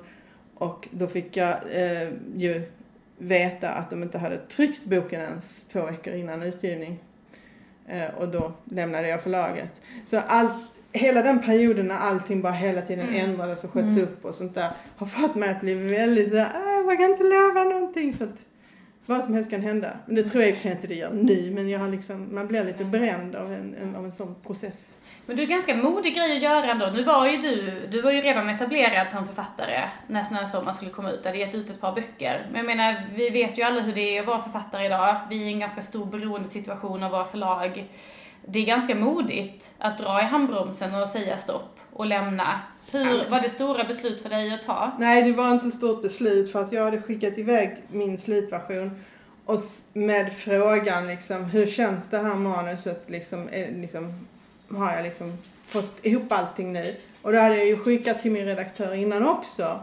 och 0.55 0.87
då 0.91 1.07
fick 1.07 1.37
jag 1.37 1.57
eh, 1.71 2.09
ju 2.35 2.71
veta 3.17 3.69
att 3.69 3.89
de 3.89 4.03
inte 4.03 4.17
hade 4.17 4.37
tryckt 4.37 4.85
boken 4.85 5.21
ens 5.21 5.65
två 5.65 5.85
veckor 5.85 6.13
innan 6.13 6.41
utgivning. 6.41 6.99
Eh, 7.87 8.13
och 8.17 8.27
då 8.27 8.53
lämnade 8.71 9.07
jag 9.07 9.21
förlaget. 9.23 9.81
Så 10.05 10.19
allt, 10.27 10.51
hela 10.91 11.21
den 11.21 11.39
perioden 11.41 11.87
när 11.87 11.95
allting 11.97 12.41
bara 12.41 12.53
hela 12.53 12.81
tiden 12.81 13.07
Mm. 13.09 13.29
ändrades 13.29 13.63
och 13.63 13.71
sköts 13.71 13.87
Mm. 13.89 14.03
upp 14.03 14.25
och 14.25 14.35
sånt 14.35 14.55
där 14.55 14.69
har 14.97 15.07
fått 15.07 15.35
mig 15.35 15.49
att 15.49 15.61
bli 15.61 15.73
väldigt 15.73 16.29
så 16.31 16.37
här, 16.37 16.49
"Ah, 16.65 16.71
jag 16.71 16.83
vågar 16.83 17.09
inte 17.09 17.23
lova 17.23 17.63
någonting 17.63 18.13
för 18.13 18.25
att 18.25 18.45
vad 19.05 19.23
som 19.23 19.33
helst 19.33 19.49
kan 19.49 19.61
hända. 19.61 19.97
Men 20.05 20.15
det 20.15 20.23
tror 20.23 20.43
jag 20.43 20.49
i 20.49 20.53
och 20.53 20.55
för 20.55 20.61
sig 20.61 20.71
inte 20.71 20.87
det 20.87 20.95
gör 20.95 21.13
nu, 21.13 21.51
men 21.51 21.69
jag 21.69 21.79
har 21.79 21.87
liksom, 21.87 22.35
man 22.35 22.47
blir 22.47 22.63
lite 22.63 22.85
bränd 22.85 23.35
av 23.35 23.53
en, 23.53 23.75
en, 23.81 23.95
av 23.95 24.05
en 24.05 24.11
sån 24.11 24.35
process. 24.35 24.97
Men 25.25 25.37
du 25.37 25.43
är 25.43 25.47
ganska 25.47 25.75
modig 25.75 26.15
grej 26.15 26.35
att 26.35 26.41
göra 26.41 26.71
ändå. 26.71 26.85
Nu 26.93 27.03
var 27.03 27.27
ju 27.27 27.37
du, 27.37 27.87
du 27.91 28.01
var 28.01 28.11
ju 28.11 28.21
redan 28.21 28.49
etablerad 28.49 29.11
som 29.11 29.27
författare 29.27 29.81
när 30.07 30.23
Snösommar 30.23 30.73
skulle 30.73 30.91
komma 30.91 31.11
ut. 31.11 31.23
Du 31.23 31.29
hade 31.29 31.39
gett 31.39 31.55
ut 31.55 31.69
ett 31.69 31.81
par 31.81 31.95
böcker. 31.95 32.47
Men 32.51 32.57
jag 32.57 32.65
menar, 32.65 33.09
vi 33.15 33.29
vet 33.29 33.57
ju 33.57 33.63
alla 33.63 33.81
hur 33.81 33.93
det 33.93 34.17
är 34.17 34.21
att 34.21 34.27
vara 34.27 34.41
författare 34.41 34.85
idag. 34.85 35.17
Vi 35.29 35.43
är 35.43 35.47
i 35.47 35.53
en 35.53 35.59
ganska 35.59 35.81
stor 35.81 36.05
beroendesituation 36.05 37.03
av 37.03 37.11
våra 37.11 37.25
förlag. 37.25 37.87
Det 38.47 38.59
är 38.59 38.65
ganska 38.65 38.95
modigt 38.95 39.73
att 39.77 39.97
dra 39.97 40.21
i 40.21 40.23
handbromsen 40.23 40.95
och 40.95 41.07
säga 41.07 41.37
stopp 41.37 41.74
och 41.95 42.05
lämna. 42.05 42.59
Hur, 42.91 43.29
var 43.29 43.41
det 43.41 43.49
stora 43.49 43.83
beslut 43.83 44.21
för 44.21 44.29
dig 44.29 44.53
att 44.53 44.63
ta? 44.63 44.91
Nej, 44.99 45.23
det 45.23 45.31
var 45.31 45.51
inte 45.51 45.65
så 45.65 45.71
stort 45.71 46.01
beslut 46.01 46.51
för 46.51 46.63
att 46.63 46.71
jag 46.71 46.83
hade 46.83 47.01
skickat 47.01 47.37
iväg 47.37 47.77
min 47.91 48.17
slutversion 48.17 48.91
och 49.45 49.61
med 49.93 50.33
frågan 50.33 51.07
liksom, 51.07 51.43
hur 51.43 51.65
känns 51.65 52.09
det 52.09 52.17
här 52.17 52.35
manuset 52.35 53.09
liksom, 53.09 53.49
är, 53.51 53.71
liksom 53.71 54.27
har 54.69 54.93
jag 54.93 55.03
liksom 55.03 55.37
fått 55.67 56.05
ihop 56.05 56.31
allting 56.31 56.73
nu? 56.73 56.95
Och 57.21 57.31
då 57.31 57.39
hade 57.39 57.55
jag 57.55 57.67
ju 57.67 57.77
skickat 57.77 58.21
till 58.21 58.31
min 58.31 58.45
redaktör 58.45 58.93
innan 58.93 59.27
också. 59.27 59.79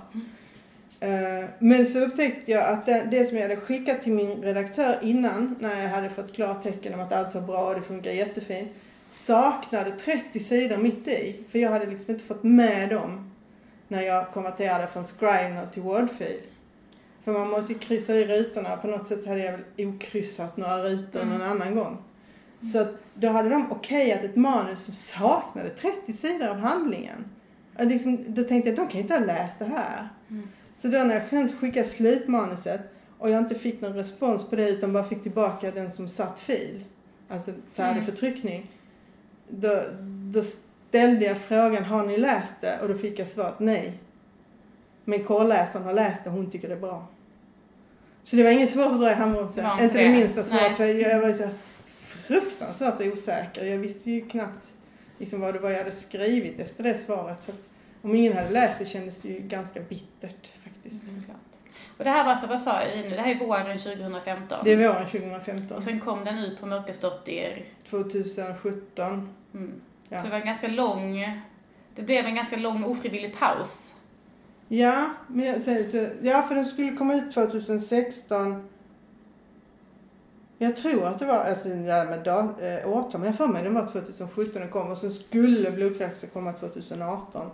Eh, 1.01 1.44
Men 1.59 1.87
så 1.87 1.98
upptäckte 1.98 2.53
jag 2.53 2.72
att 2.72 2.87
det, 2.87 3.09
det 3.11 3.25
som 3.25 3.37
jag 3.37 3.48
hade 3.48 3.61
skickat 3.61 4.03
till 4.03 4.12
min 4.12 4.42
redaktör 4.42 4.98
innan, 5.03 5.57
när 5.61 5.83
jag 5.83 5.88
hade 5.88 6.11
fått 6.11 6.35
klartecken 6.35 6.94
om 6.94 7.01
att 7.01 7.12
allt 7.12 7.35
var 7.35 7.42
bra 7.42 7.68
och 7.68 7.75
det 7.75 7.83
funkar 7.83 8.11
jättefint, 8.11 8.72
saknade 9.12 9.90
30 9.90 10.40
sidor 10.40 10.77
mitt 10.77 11.09
i. 11.09 11.44
För 11.51 11.59
jag 11.59 11.70
hade 11.70 11.87
liksom 11.87 12.14
inte 12.14 12.25
fått 12.25 12.42
med 12.42 12.88
dem 12.88 13.31
när 13.88 14.03
jag 14.03 14.29
konverterade 14.31 14.87
från 14.87 15.05
Scrivener 15.05 15.66
till 15.72 15.83
Wordfil. 15.83 16.40
För 17.25 17.33
man 17.33 17.51
måste 17.51 17.72
ju 17.72 17.79
kryssa 17.79 18.14
i 18.14 18.25
rutorna. 18.27 18.77
På 18.77 18.87
något 18.88 19.07
sätt 19.07 19.27
hade 19.27 19.40
jag 19.44 19.53
väl 19.53 19.88
okryssat 19.88 20.57
några 20.57 20.83
rutor 20.83 21.20
Mm. 21.22 21.38
någon 21.38 21.48
annan 21.48 21.75
gång. 21.75 21.96
Så 22.72 22.79
att 22.81 22.88
då 23.14 23.29
hade 23.29 23.48
de 23.48 23.72
okejat 23.72 24.25
ett 24.25 24.37
manus 24.37 24.85
som 24.85 24.94
saknade 24.94 25.68
30 25.70 26.12
sidor 26.12 26.48
av 26.48 26.57
handlingen. 26.57 27.25
Och 27.79 27.87
liksom, 27.87 28.25
då 28.35 28.44
tänkte 28.44 28.70
jag 28.70 28.81
att 28.81 28.88
de 28.88 28.92
kan 28.92 29.01
inte 29.01 29.14
ha 29.14 29.20
läst 29.20 29.59
det 29.59 29.64
här. 29.64 30.09
Mm. 30.31 30.48
Så 30.75 30.88
då 30.88 30.98
när 30.98 31.14
jag 31.14 31.29
sen 31.31 31.48
skickade 31.61 31.87
slutmanuset 31.87 32.81
och 33.18 33.31
jag 33.31 33.38
inte 33.38 33.55
fick 33.55 33.81
någon 33.81 33.94
respons 33.94 34.44
på 34.51 34.57
det 34.57 34.68
utan 34.70 34.92
bara 34.92 35.05
fick 35.05 35.22
tillbaka 35.22 35.70
den 35.70 35.90
som 35.90 36.09
satt 36.09 36.40
fil, 36.40 36.85
alltså 37.29 37.53
färdig 37.72 37.92
Mm. 37.92 38.05
för 38.05 38.12
tryckning. 38.12 38.70
Då, 39.55 39.83
då 40.33 40.43
ställde 40.43 41.25
jag 41.25 41.38
frågan, 41.38 41.85
har 41.85 42.07
ni 42.07 42.17
läst 42.17 42.55
det? 42.61 42.79
Och 42.83 42.88
då 42.88 42.95
fick 42.95 43.19
jag 43.19 43.29
svaret 43.29 43.59
nej. 43.59 43.93
Men 45.05 45.25
korrläsaren 45.25 45.85
har 45.85 45.93
läst 45.93 46.25
det 46.25 46.31
hon 46.31 46.51
tycker 46.51 46.69
det 46.69 46.75
är 46.75 46.81
bra. 46.81 47.07
Så 48.23 48.37
det 48.37 48.43
var 48.43 48.51
inget 48.51 48.71
svårt 48.71 48.93
att 48.93 49.01
dra 49.01 49.07
i 49.07 49.09
Det 49.09 49.15
handbromsen. 49.15 49.67
inte 49.81 49.99
det 50.03 50.09
minsta 50.09 50.45
svårt 50.45 50.77
för 50.77 50.85
jag 50.85 51.21
var 51.21 51.33
så 51.33 51.49
fruktansvärt 52.27 53.01
osäker. 53.01 53.65
Jag 53.65 53.79
visste 53.79 54.11
ju 54.11 54.29
knappt 54.29 54.67
liksom 55.19 55.41
vad 55.41 55.55
det 55.55 55.59
var 55.61 55.71
jag 55.71 55.79
hade 55.79 55.91
skrivit 55.91 56.61
efter 56.61 56.85
det 56.85 56.99
svaret. 56.99 57.43
För 57.43 57.55
om 58.03 58.15
ingen 58.15 58.37
hade 58.37 58.51
läst 58.51 58.79
det 58.79 58.87
kändes 58.87 59.21
det 59.21 59.29
ju 59.29 59.41
ganska 59.41 59.81
bittert 59.81 60.51
faktiskt. 60.65 61.03
Mm. 61.03 61.23
Och 62.03 62.07
det 62.07 62.11
här 62.11 62.25
var 62.25 62.31
alltså, 62.31 62.47
vad 62.47 62.61
sa 62.61 62.81
vi 62.95 63.03
nu, 63.03 63.17
det 63.17 63.23
här 63.23 63.31
är 63.31 63.38
våren 63.38 63.79
2015. 63.79 64.59
Det 64.65 64.73
är 64.73 64.88
våren 64.88 65.07
2015. 65.07 65.77
Och 65.77 65.83
sen 65.83 66.01
kom 66.01 66.25
den 66.25 66.38
ut 66.38 66.61
på 66.61 66.67
Mörkersdotter. 66.67 67.65
2017. 67.91 69.35
Mm. 69.55 69.81
Ja. 70.09 70.19
Så 70.19 70.25
det 70.25 70.31
var 70.31 70.38
en 70.38 70.47
ganska 70.47 70.69
lång, 70.69 71.41
det 71.95 72.03
blev 72.03 72.25
en 72.25 72.35
ganska 72.35 72.57
lång 72.57 72.85
ofrivillig 72.85 73.37
paus. 73.38 73.95
Ja, 74.69 75.11
men 75.27 75.47
jag, 75.47 75.61
så, 75.61 75.85
så, 75.85 76.07
ja, 76.23 76.43
för 76.43 76.55
den 76.55 76.67
skulle 76.67 76.97
komma 76.97 77.15
ut 77.15 77.35
2016. 77.35 78.69
Jag 80.59 80.77
tror 80.77 81.07
att 81.07 81.19
det 81.19 81.27
var, 81.27 81.38
alltså 81.38 81.69
ja, 81.69 82.05
med 82.05 82.25
dag, 82.25 82.49
eh, 82.61 82.88
årtal, 82.88 83.21
men 83.21 83.27
jag 83.27 83.37
får 83.37 83.47
mig 83.47 83.62
den 83.62 83.75
var 83.75 83.87
2017 83.87 84.61
den 84.62 84.71
kom 84.71 84.91
och 84.91 84.99
så 84.99 85.11
skulle 85.11 85.71
blodcancer 85.71 86.29
komma 86.29 86.53
2018. 86.53 87.51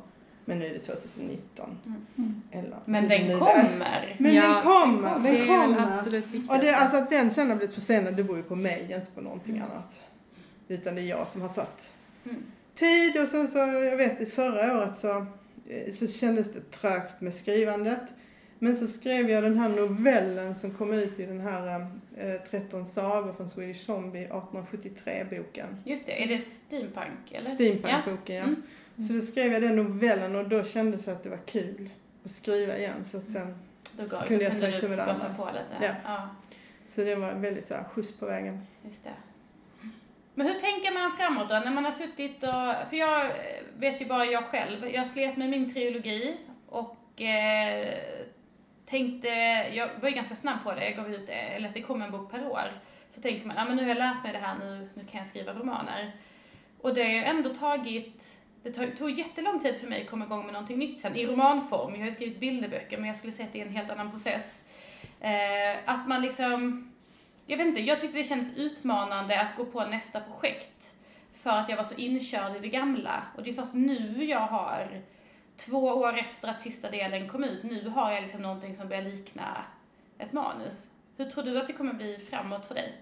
Men 0.49 0.59
nu 0.59 0.67
är 0.67 0.73
det 0.73 0.79
2019. 0.79 1.79
Mm. 2.19 2.43
Eller, 2.51 2.79
Men 2.85 3.03
nu- 3.05 3.09
den 3.09 3.39
kommer. 3.39 4.17
Men 4.19 4.35
Ja, 4.35 4.43
den 4.49 4.63
kommer, 4.63 5.15
den 5.15 5.23
det 5.23 5.29
är 5.31 5.35
väl 5.47 5.47
kommer. 5.75 5.91
absolut 5.91 6.27
viktigt. 6.29 6.51
Och 6.51 6.59
det, 6.59 6.75
alltså 6.77 6.97
att 6.97 7.11
den 7.11 7.31
sen 7.31 7.49
har 7.51 7.57
blivit 7.57 7.75
försenad, 7.75 8.17
det 8.17 8.25
beror 8.25 8.37
ju 8.37 8.43
på 8.43 8.57
mig, 8.57 8.83
inte 8.83 9.07
på 9.15 9.21
någonting 9.21 9.57
Mm. 9.57 9.71
annat. 9.71 10.01
Utan 10.69 10.95
det 10.95 11.01
är 11.01 11.07
jag 11.07 11.29
som 11.29 11.41
har 11.43 11.49
tagit 11.49 11.89
Mm. 12.25 12.43
tid 12.75 13.23
och 13.23 13.29
sen 13.29 13.49
så, 13.49 13.59
jag 13.59 13.97
vet 13.97 14.21
i 14.21 14.27
förra 14.27 14.79
året 14.79 14.97
så, 14.97 15.27
eh, 15.69 15.95
så 15.95 16.07
kändes 16.07 16.53
det 16.53 16.71
trögt 16.71 17.21
med 17.21 17.35
skrivandet. 17.35 18.01
Men 18.61 18.77
så 18.77 18.87
skrev 18.87 19.31
jag 19.31 19.43
den 19.43 19.59
här 19.59 19.69
novellen 19.69 20.55
som 20.55 20.71
kom 20.71 20.93
ut 20.93 21.21
i 21.21 21.27
den 21.27 21.41
här 21.41 21.81
eh, 22.17 22.35
13 22.51 22.87
sagor 22.87 23.33
från 23.33 23.49
Swedish 23.49 23.85
Zombie 23.87 24.27
1873-boken. 24.29 25.67
Just 25.85 26.07
det, 26.07 26.23
är 26.25 26.29
det 26.29 26.39
steampunk 26.41 27.33
eller? 27.33 27.45
Steampunk-boken, 27.47 28.37
ja. 28.37 28.43
Mm. 28.43 28.63
Så 29.07 29.13
då 29.13 29.21
skrev 29.21 29.53
jag 29.53 29.63
den 29.63 29.77
novellen 29.77 30.37
och 30.37 30.49
då 30.49 30.65
kändes 30.65 31.05
det 31.05 31.13
att 31.13 31.23
det 31.23 31.31
var 31.31 31.47
kul 31.47 31.91
att 32.25 32.31
skriva 32.31 32.77
igen. 32.77 33.05
Så 33.05 33.19
att 33.19 33.31
sen, 33.31 33.55
Då 33.97 34.07
gav, 34.07 34.27
Kunde 34.27 34.45
jag 34.45 34.53
kunde 34.53 34.71
ta 34.71 34.77
itu 34.77 34.89
med 34.89 34.99
det 34.99 35.05
andra. 35.05 35.35
på 35.37 35.47
lite. 35.47 35.87
Ja. 35.87 35.95
ja. 36.05 36.29
så 36.89 37.01
det 37.01 37.15
var 37.15 37.33
väldigt 37.33 37.67
så 37.67 37.75
här, 37.75 37.85
skjuts 37.85 38.19
på 38.19 38.27
vägen. 38.27 38.67
Just 38.85 39.05
det. 39.05 39.11
Men 40.35 40.47
hur 40.47 40.55
tänker 40.55 40.93
man 40.93 41.17
framåt 41.17 41.49
då? 41.49 41.55
När 41.55 41.71
man 41.71 41.85
har 41.85 41.93
suttit 41.93 42.43
och... 42.43 42.89
För 42.91 42.97
jag 42.97 43.25
eh, 43.25 43.31
vet 43.79 44.01
ju 44.01 44.07
bara 44.07 44.25
jag 44.25 44.45
själv. 44.45 44.89
Jag 44.89 45.07
slet 45.07 45.37
med 45.37 45.51
min 45.51 45.75
trilogi 45.75 46.37
och 46.69 47.23
eh, 47.23 47.95
tänkte... 48.87 49.29
Jag 49.73 49.89
var 50.01 50.09
ju 50.09 50.15
ganska 50.15 50.37
snabb 50.37 50.59
på 50.65 50.73
det. 50.73 50.85
Jag 50.85 50.97
gav 50.97 51.15
ut 51.15 51.27
det, 51.27 51.33
eller 51.33 51.69
att 51.69 51.75
det 51.75 51.83
kom 51.83 52.03
en 52.03 52.11
bok 52.11 52.31
per 52.31 52.47
år. 52.47 52.81
Så 53.09 53.21
tänker 53.21 53.47
man, 53.47 53.57
ja 53.57 53.65
men 53.65 53.77
nu 53.77 53.83
har 53.83 53.89
jag 53.89 53.99
lärt 53.99 54.23
mig 54.23 54.33
det 54.33 54.39
här, 54.39 54.59
nu, 54.59 54.89
nu 54.95 55.05
kan 55.05 55.19
jag 55.19 55.27
skriva 55.27 55.53
romaner. 55.53 56.17
Och 56.81 56.95
det 56.95 57.03
har 57.03 57.11
ju 57.11 57.25
ändå 57.25 57.55
tagit... 57.55 58.41
Det 58.75 58.97
tog, 58.97 59.11
jättelång 59.11 59.61
tid 59.61 59.77
för 59.81 59.87
mig 59.87 60.03
att 60.03 60.11
komma 60.11 60.25
igång 60.25 60.45
med 60.45 60.53
någonting 60.53 60.79
nytt 60.79 61.01
sen, 61.01 61.17
i 61.17 61.27
romanform. 61.27 61.93
Jag 61.93 61.99
har 61.99 62.07
ju 62.07 62.13
skrivit 62.13 62.41
bilderböcker, 62.41 62.99
men 62.99 63.07
jag 63.07 63.17
skulle 63.17 63.33
säga 63.33 63.47
att 63.47 63.53
det 63.53 63.61
är 63.61 63.67
en 63.67 63.73
helt 63.73 63.91
annan 63.91 64.11
process. 64.11 64.69
Eh, 65.21 65.79
att 65.85 66.09
man 66.09 66.23
liksom 66.23 66.89
jag 67.51 67.57
vet 67.59 67.67
inte, 67.67 67.81
jag 67.81 68.01
tyckte 68.01 68.19
det 68.19 68.25
kändes 68.25 68.57
utmanande 68.57 69.41
att 69.41 69.57
gå 69.57 69.65
på 69.65 69.85
nästa 69.85 70.21
projekt. 70.21 70.95
För 71.35 71.51
att 71.51 71.69
jag 71.69 71.77
var 71.77 71.85
så 71.85 71.95
inkörd 71.95 72.57
i 72.57 72.59
det 72.59 72.69
gamla. 72.69 73.23
Och 73.37 73.43
det 73.43 73.51
är 73.51 73.55
först 73.55 73.75
nu 73.75 74.25
jag 74.25 74.47
har, 74.47 75.03
två 75.57 75.85
år 75.85 76.19
efter 76.19 76.49
att 76.49 76.61
sista 76.61 76.91
delen 76.91 77.29
kom 77.29 77.45
ut, 77.45 77.63
nu 77.63 77.89
har 77.89 78.13
jag 78.13 78.21
liksom 78.21 78.43
någonting 78.43 78.75
som 78.75 78.89
börjar 78.89 79.03
likna 79.03 79.65
ett 80.19 80.33
manus. 80.33 80.91
Hur 81.17 81.25
tror 81.25 81.45
du 81.45 81.59
att 81.59 81.67
det 81.67 81.73
kommer 81.73 81.93
bli 81.93 82.19
framåt 82.19 82.67
för 82.67 82.75
dig? 82.75 82.93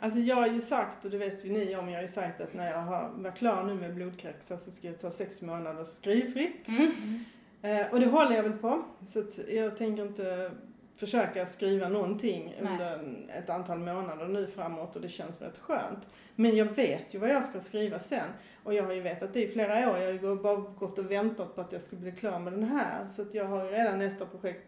Alltså 0.00 0.20
jag 0.20 0.36
har 0.36 0.46
ju 0.46 0.60
sagt, 0.60 1.04
och 1.04 1.10
det 1.10 1.18
vet 1.18 1.44
ju 1.44 1.52
ni 1.52 1.76
om, 1.76 1.88
jag 1.88 1.96
har 1.96 2.02
ju 2.02 2.08
sagt 2.08 2.40
att 2.40 2.54
när 2.54 2.70
jag 2.70 2.78
har 2.78 3.08
varit 3.08 3.36
klar 3.36 3.64
nu 3.64 3.74
med 3.74 3.94
blodkräksar 3.94 4.56
så 4.56 4.70
ska 4.70 4.86
jag 4.86 5.00
ta 5.00 5.10
sex 5.10 5.42
månader 5.42 5.84
skrivfritt. 5.84 6.68
Mm. 6.68 7.24
Eh, 7.62 7.92
och 7.92 8.00
det 8.00 8.06
håller 8.06 8.36
jag 8.36 8.42
väl 8.42 8.52
på. 8.52 8.82
Så 9.06 9.18
att 9.18 9.38
jag 9.48 9.76
tänker 9.76 10.02
inte 10.02 10.50
försöka 10.96 11.46
skriva 11.46 11.88
någonting 11.88 12.56
Nej. 12.60 12.72
under 12.72 13.16
ett 13.38 13.50
antal 13.50 13.78
månader 13.78 14.28
nu 14.28 14.46
framåt 14.46 14.96
och 14.96 15.02
det 15.02 15.08
känns 15.08 15.40
rätt 15.40 15.58
skönt. 15.58 16.08
Men 16.34 16.56
jag 16.56 16.64
vet 16.64 17.14
ju 17.14 17.18
vad 17.18 17.30
jag 17.30 17.44
ska 17.44 17.60
skriva 17.60 17.98
sen. 17.98 18.26
Och 18.64 18.74
jag 18.74 18.84
har 18.84 18.92
ju 18.92 19.00
vetat 19.00 19.34
det 19.34 19.42
i 19.42 19.48
flera 19.48 19.90
år. 19.90 19.98
Jag 19.98 20.06
har 20.06 20.12
ju 20.12 20.36
bara 20.36 20.56
gått 20.56 20.98
och 20.98 21.10
väntat 21.10 21.54
på 21.54 21.60
att 21.60 21.72
jag 21.72 21.82
skulle 21.82 22.00
bli 22.00 22.12
klar 22.12 22.38
med 22.38 22.52
den 22.52 22.64
här. 22.64 23.08
Så 23.08 23.22
att 23.22 23.34
jag 23.34 23.44
har 23.44 23.64
ju 23.64 23.70
redan 23.70 23.98
nästa 23.98 24.26
projekt 24.26 24.66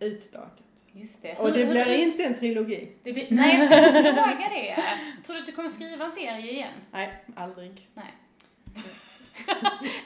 utstakat. 0.00 0.63
Just 0.96 1.22
det. 1.22 1.34
Och 1.38 1.52
det 1.52 1.66
blir 1.66 1.94
inte 2.02 2.24
en 2.24 2.34
trilogi. 2.34 2.92
Blir, 3.02 3.26
nej, 3.30 3.58
jag 3.70 3.94
skulle 3.94 4.12
fråga 4.14 4.48
det. 4.50 4.76
Tror 5.26 5.34
du 5.34 5.40
att 5.40 5.46
du 5.46 5.52
kommer 5.52 5.70
skriva 5.70 6.04
en 6.04 6.12
serie 6.12 6.52
igen? 6.52 6.72
Nej, 6.92 7.12
aldrig. 7.36 7.88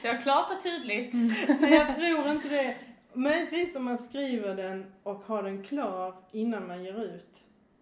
Det 0.01 0.07
var 0.07 0.19
klart 0.19 0.51
och 0.51 0.63
tydligt. 0.63 1.13
Nej, 1.61 1.73
jag 1.73 1.95
tror 1.95 2.31
inte 2.31 2.47
det. 2.49 2.75
Möjligtvis 3.13 3.75
om 3.75 3.83
man 3.85 3.97
skriver 3.97 4.55
den 4.55 4.85
och 5.03 5.23
har 5.25 5.43
den 5.43 5.63
klar 5.63 6.15
innan 6.31 6.67
man 6.67 6.83
ger 6.83 7.03
ut. 7.03 7.41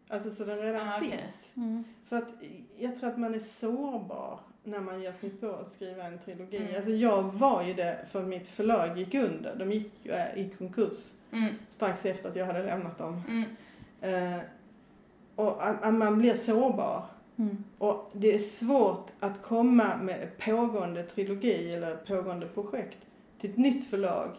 Alltså 0.09 0.31
så 0.31 0.43
den 0.45 0.59
redan 0.59 0.87
Ah, 0.87 0.97
okej. 0.97 1.09
finns. 1.21 1.51
Mm. 1.55 1.83
För 2.09 2.15
att 2.17 2.29
jag 2.77 2.95
tror 2.99 3.09
att 3.09 3.17
man 3.19 3.35
är 3.35 3.39
sårbar 3.39 4.39
när 4.67 4.79
man 4.79 5.01
ger 5.01 5.11
sig 5.11 5.29
på 5.29 5.47
att 5.51 5.71
skriva 5.71 6.03
en 6.03 6.19
trilogi. 6.19 6.57
Mm. 6.57 6.75
Alltså 6.75 6.91
jag 6.91 7.23
var 7.23 7.63
ju 7.63 7.73
det 7.73 7.97
för 8.11 8.23
mitt 8.23 8.47
förlag 8.47 8.97
gick 8.97 9.15
under. 9.15 9.55
De 9.55 9.71
gick 9.71 9.91
ju 10.03 10.11
äh, 10.11 10.37
i 10.37 10.49
konkurs 10.57 11.11
Mm, 11.31 11.53
strax 11.69 12.05
efter 12.05 12.29
att 12.29 12.35
jag 12.35 12.45
hade 12.45 12.63
lämnat 12.63 12.97
dem. 12.97 13.21
mm, 13.27 13.43
Eh, 14.01 14.39
och 15.35 15.67
att, 15.67 15.83
att 15.83 15.93
man 15.93 16.17
blir 16.17 16.33
sårbar. 16.33 17.05
Mm. 17.37 17.63
Och 17.77 18.09
det 18.13 18.33
är 18.35 18.39
svårt 18.39 19.07
att 19.19 19.41
komma 19.41 19.97
med 20.01 20.37
pågående 20.37 21.03
trilogi 21.03 21.73
eller 21.73 21.95
pågående 21.95 22.47
projekt 22.47 22.97
till 23.39 23.49
ett 23.49 23.57
nytt 23.57 23.89
förlag. 23.89 24.29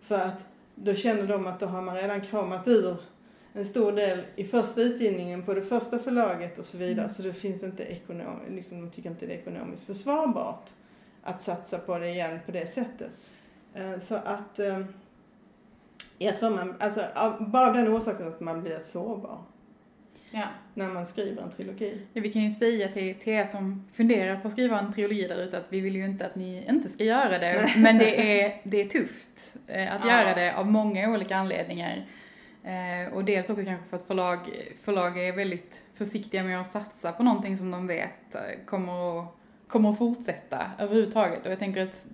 För 0.00 0.18
att 0.18 0.46
då 0.74 0.94
känner 0.94 1.26
de 1.26 1.46
att 1.46 1.60
då 1.60 1.66
har 1.66 1.82
man 1.82 1.94
redan 1.96 2.20
kramat 2.20 2.68
ur 2.68 2.96
en 3.52 3.64
stor 3.64 3.92
del 3.92 4.22
i 4.36 4.44
första 4.44 4.80
utgivningen 4.82 5.42
på 5.42 5.54
det 5.54 5.62
första 5.62 5.98
förlaget 5.98 6.58
och 6.58 6.64
så 6.64 6.78
vidare. 6.78 7.08
Så 7.08 7.22
det 7.22 7.32
finns 7.32 7.62
inte 7.62 7.82
ekonom, 7.82 8.40
liksom, 8.50 8.80
de 8.80 8.90
tycker 8.90 9.10
inte 9.10 9.26
det 9.26 9.32
är 9.34 9.38
ekonomiskt 9.38 9.84
försvarbart 9.84 10.70
att 11.22 11.42
satsa 11.42 11.78
på 11.78 11.98
det 11.98 12.08
igen 12.08 12.38
på 12.46 12.52
det 12.52 12.66
sättet. 12.66 13.10
Eh, 13.74 13.98
Så 13.98 14.14
att 14.14 14.58
eh, 14.58 14.80
jag 16.18 16.36
tror 16.36 16.50
man, 16.50 16.74
alltså 16.80 17.04
bara 17.40 17.66
av 17.68 17.74
den 17.74 17.88
orsaken 17.88 18.28
att 18.28 18.40
man 18.40 18.62
blir 18.62 18.78
sårbar 18.78 19.38
ja. 20.30 20.44
när 20.74 20.88
man 20.88 21.06
skriver 21.06 21.42
en 21.42 21.50
trilogi. 21.50 22.02
Ja, 22.12 22.22
vi 22.22 22.32
kan 22.32 22.42
ju 22.42 22.50
säga 22.50 22.88
till, 22.88 23.14
till 23.14 23.32
er 23.32 23.44
som 23.44 23.84
funderar 23.92 24.40
på 24.40 24.46
att 24.46 24.52
skriva 24.52 24.78
en 24.78 24.92
trilogi 24.92 25.28
där 25.28 25.42
ute 25.42 25.58
att 25.58 25.66
vi 25.68 25.80
vill 25.80 25.96
ju 25.96 26.04
inte 26.04 26.26
att 26.26 26.34
ni 26.34 26.64
inte 26.68 26.88
ska 26.88 27.04
göra 27.04 27.38
det. 27.38 27.72
Men 27.76 27.98
det 27.98 28.42
är, 28.44 28.60
det 28.64 28.80
är 28.80 28.88
tufft 28.88 29.56
eh, 29.66 29.94
att 29.94 30.00
Ja. 30.04 30.10
göra 30.22 30.34
det 30.34 30.54
av 30.56 30.66
många 30.66 31.10
olika 31.10 31.36
anledningar. 31.36 32.06
Eh, 32.64 33.12
och 33.12 33.24
dels 33.24 33.50
också 33.50 33.64
kanske 33.64 33.88
för 33.88 33.96
att 33.96 34.02
förlag, 34.06 34.38
förlag 34.82 35.18
är 35.18 35.36
väldigt 35.36 35.82
försiktiga 35.94 36.42
med 36.42 36.60
att 36.60 36.66
satsa 36.66 37.12
på 37.12 37.22
någonting 37.22 37.56
som 37.56 37.70
de 37.70 37.86
vet 37.86 38.34
eh, 38.34 38.40
kommer 38.66 39.20
att, 39.20 39.28
kommer 39.68 39.90
att 39.90 39.98
fortsätta 39.98 40.70
överhuvudtaget. 40.78 41.46
Och 41.46 41.52
jag 41.52 41.58
tänker 41.58 41.82
att 41.82 42.06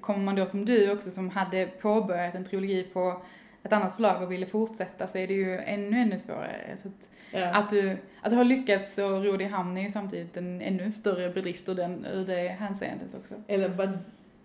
kommer 0.00 0.18
man 0.24 0.34
då 0.36 0.46
som 0.46 0.64
du 0.64 0.92
också 0.92 1.10
som 1.10 1.30
hade 1.30 1.66
påbörjat 1.66 2.34
en 2.34 2.44
trilogi 2.44 2.82
på 2.92 3.22
ett 3.62 3.72
annat 3.72 3.96
förlag 3.96 4.22
och 4.22 4.32
ville 4.32 4.46
fortsätta 4.46 5.06
så 5.06 5.18
är 5.18 5.26
det 5.26 5.34
ju 5.34 5.58
ännu, 5.58 5.98
ännu 6.00 6.18
svårare. 6.18 6.76
Så 6.76 6.88
att 6.88 6.94
Ja. 7.32 7.54
att 7.54 7.70
du, 7.70 7.96
att 8.22 8.30
du 8.30 8.36
har 8.36 8.44
lyckats 8.44 8.98
och 8.98 9.24
ro 9.24 9.40
i 9.40 9.44
hamn 9.44 9.76
är 9.78 9.82
ju 9.82 9.90
samtidigt 9.90 10.36
en 10.36 10.60
ännu 10.62 10.92
större 10.92 11.30
bedrift 11.30 11.68
ur, 11.68 11.74
den, 11.74 12.06
ur 12.12 12.26
det 12.26 12.48
hänseendet 12.48 13.08
också. 13.20 13.34
Eller 13.48 13.68
bara 13.68 13.98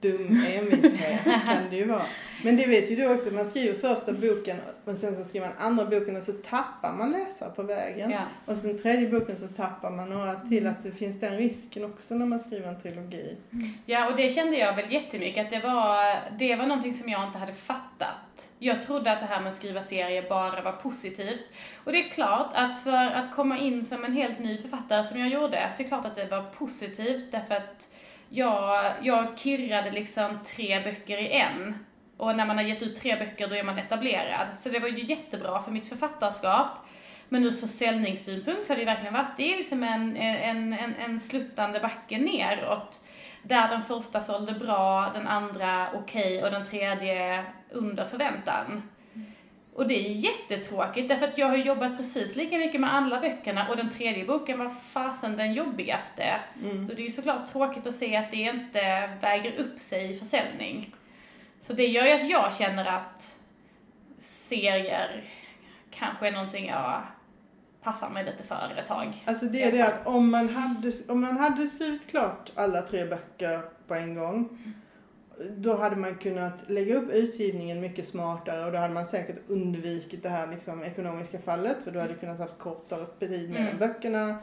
dum 0.05 0.45
envishet 0.47 1.23
kan 1.23 1.69
det 1.69 1.75
ju 1.75 1.85
vara. 1.85 2.05
Men 2.43 2.57
det 2.57 2.67
vet 2.67 2.91
ju 2.91 2.95
du 2.95 3.13
också, 3.13 3.33
man 3.33 3.45
skriver 3.45 3.79
första 3.79 4.13
boken 4.13 4.57
och 4.85 4.97
sen 4.97 5.15
så 5.15 5.25
skriver 5.25 5.47
man 5.47 5.55
andra 5.57 5.85
boken 5.85 6.15
och 6.15 6.23
så 6.23 6.31
tappar 6.31 6.93
man 6.93 7.11
läsare 7.11 7.49
på 7.49 7.63
vägen. 7.63 8.11
ja. 8.11 8.21
Och 8.45 8.57
sen 8.57 8.77
tredje 8.77 9.09
boken 9.09 9.37
så 9.37 9.47
tappar 9.47 9.91
man 9.91 10.09
några 10.09 10.35
till. 10.35 10.67
Alltså 10.67 10.87
det 10.87 10.95
finns 10.95 11.19
den 11.19 11.37
risken 11.37 11.85
också 11.85 12.15
när 12.15 12.25
man 12.25 12.39
skriver 12.39 12.67
en 12.67 12.81
trilogi. 12.81 13.37
Ja, 13.85 14.09
och 14.09 14.17
det 14.17 14.29
kände 14.29 14.57
jag 14.57 14.75
väl 14.75 14.91
jättemycket 14.91 15.45
att 15.45 15.51
det 15.51 15.59
var, 15.59 16.15
det 16.37 16.55
var 16.55 16.65
någonting 16.65 16.93
som 16.93 17.09
jag 17.09 17.27
inte 17.27 17.37
hade 17.37 17.53
fattat. 17.53 18.49
Jag 18.59 18.83
trodde 18.83 19.11
att 19.11 19.19
det 19.19 19.25
här 19.25 19.39
med 19.41 19.49
att 19.49 19.55
skriva 19.55 19.81
serier 19.81 20.29
bara 20.29 20.61
var 20.61 20.71
positivt. 20.71 21.45
Och 21.83 21.91
det 21.91 22.05
är 22.05 22.09
klart 22.09 22.51
att 22.53 22.83
för 22.83 23.11
att 23.11 23.35
komma 23.35 23.57
in 23.59 23.85
som 23.85 24.03
en 24.03 24.13
helt 24.13 24.39
ny 24.39 24.57
författare 24.57 25.03
som 25.03 25.19
jag 25.19 25.29
gjorde, 25.29 25.71
det 25.77 25.83
är 25.83 25.87
klart 25.87 26.05
att 26.05 26.15
det 26.15 26.25
var 26.25 26.43
positivt 26.43 27.31
därför 27.31 27.55
att 27.55 27.89
jag, 28.29 28.93
jag 29.01 29.37
kirrade 29.37 29.91
liksom 29.91 30.39
tre 30.45 30.79
böcker 30.79 31.17
i 31.17 31.31
en. 31.31 31.85
Och 32.17 32.35
när 32.35 32.45
man 32.45 32.57
har 32.57 32.63
gett 32.63 32.81
ut 32.81 32.95
tre 32.95 33.15
böcker 33.15 33.47
då 33.47 33.55
är 33.55 33.63
man 33.63 33.77
etablerad. 33.77 34.47
Så 34.57 34.69
det 34.69 34.79
var 34.79 34.87
ju 34.87 35.05
jättebra 35.05 35.61
för 35.61 35.71
mitt 35.71 35.89
författarskap. 35.89 36.77
Men 37.29 37.43
ur 37.43 37.51
försäljningssynpunkt 37.51 38.69
har 38.69 38.75
det 38.75 38.81
ju 38.81 38.85
verkligen 38.85 39.13
varit, 39.13 39.37
det 39.37 39.53
är 39.53 39.57
liksom 39.57 39.83
en, 39.83 40.17
en, 40.17 40.73
en, 40.73 40.95
en 40.95 41.19
sluttande 41.19 41.79
backe 41.79 42.17
neråt. 42.17 43.01
Där 43.43 43.69
den 43.69 43.81
första 43.81 44.21
sålde 44.21 44.53
bra, 44.53 45.11
den 45.13 45.27
andra 45.27 45.87
okej 45.93 46.43
och 46.43 46.51
den 46.51 46.65
tredje 46.65 47.45
under 47.71 48.05
förväntan. 48.05 48.89
Och 49.75 49.87
det 49.87 50.07
är 50.07 50.09
jättetråkigt 50.09 51.09
därför 51.09 51.27
att 51.27 51.37
jag 51.37 51.47
har 51.47 51.57
jobbat 51.57 51.97
precis 51.97 52.35
lika 52.35 52.57
mycket 52.57 52.81
med 52.81 52.93
alla 52.93 53.19
böckerna 53.19 53.69
och 53.69 53.77
den 53.77 53.89
tredje 53.89 54.25
boken 54.25 54.59
var 54.59 54.69
fasen 54.69 55.37
den 55.37 55.53
jobbigaste. 55.53 56.39
Mm. 56.63 56.87
Då 56.87 56.93
det 56.93 57.01
är 57.01 57.05
ju 57.05 57.11
såklart 57.11 57.47
tråkigt 57.51 57.87
att 57.87 57.95
se 57.95 58.15
att 58.15 58.31
det 58.31 58.37
inte 58.37 59.09
väger 59.21 59.59
upp 59.59 59.79
sig 59.79 60.11
i 60.11 60.19
försäljning. 60.19 60.95
Så 61.61 61.73
det 61.73 61.87
gör 61.87 62.05
ju 62.05 62.11
att 62.11 62.29
jag 62.29 62.55
känner 62.55 62.85
att 62.85 63.39
serier 64.17 65.23
kanske 65.91 66.27
är 66.27 66.31
någonting 66.31 66.67
jag 66.67 67.03
passar 67.83 68.09
mig 68.09 68.25
lite 68.25 68.43
för 68.43 68.75
ett 68.77 68.87
tag. 68.87 69.23
Alltså 69.25 69.45
det 69.45 69.63
är 69.63 69.71
det 69.71 69.87
att 69.87 70.07
om 70.07 70.29
man 70.29 70.49
hade, 70.49 70.91
om 71.07 71.21
man 71.21 71.37
hade 71.37 71.67
skrivit 71.67 72.07
klart 72.07 72.51
alla 72.55 72.81
tre 72.81 73.05
böcker 73.05 73.61
på 73.87 73.93
en 73.93 74.15
gång 74.15 74.57
då 75.57 75.75
hade 75.75 75.95
man 75.95 76.15
kunnat 76.15 76.69
lägga 76.69 76.95
upp 76.95 77.09
utgivningen 77.09 77.81
mycket 77.81 78.07
smartare 78.07 78.65
och 78.65 78.71
då 78.71 78.77
hade 78.77 78.93
man 78.93 79.05
säkert 79.05 79.35
undvikit 79.47 80.23
det 80.23 80.29
här 80.29 80.47
liksom, 80.47 80.83
ekonomiska 80.83 81.39
fallet 81.39 81.77
för 81.83 81.91
då 81.91 81.99
hade 81.99 82.13
du 82.13 82.19
kunnat 82.19 82.39
haft 82.39 82.57
kortare 82.57 83.05
tid 83.19 83.49
med 83.49 83.61
Mm. 83.61 83.79
böckerna, 83.79 84.37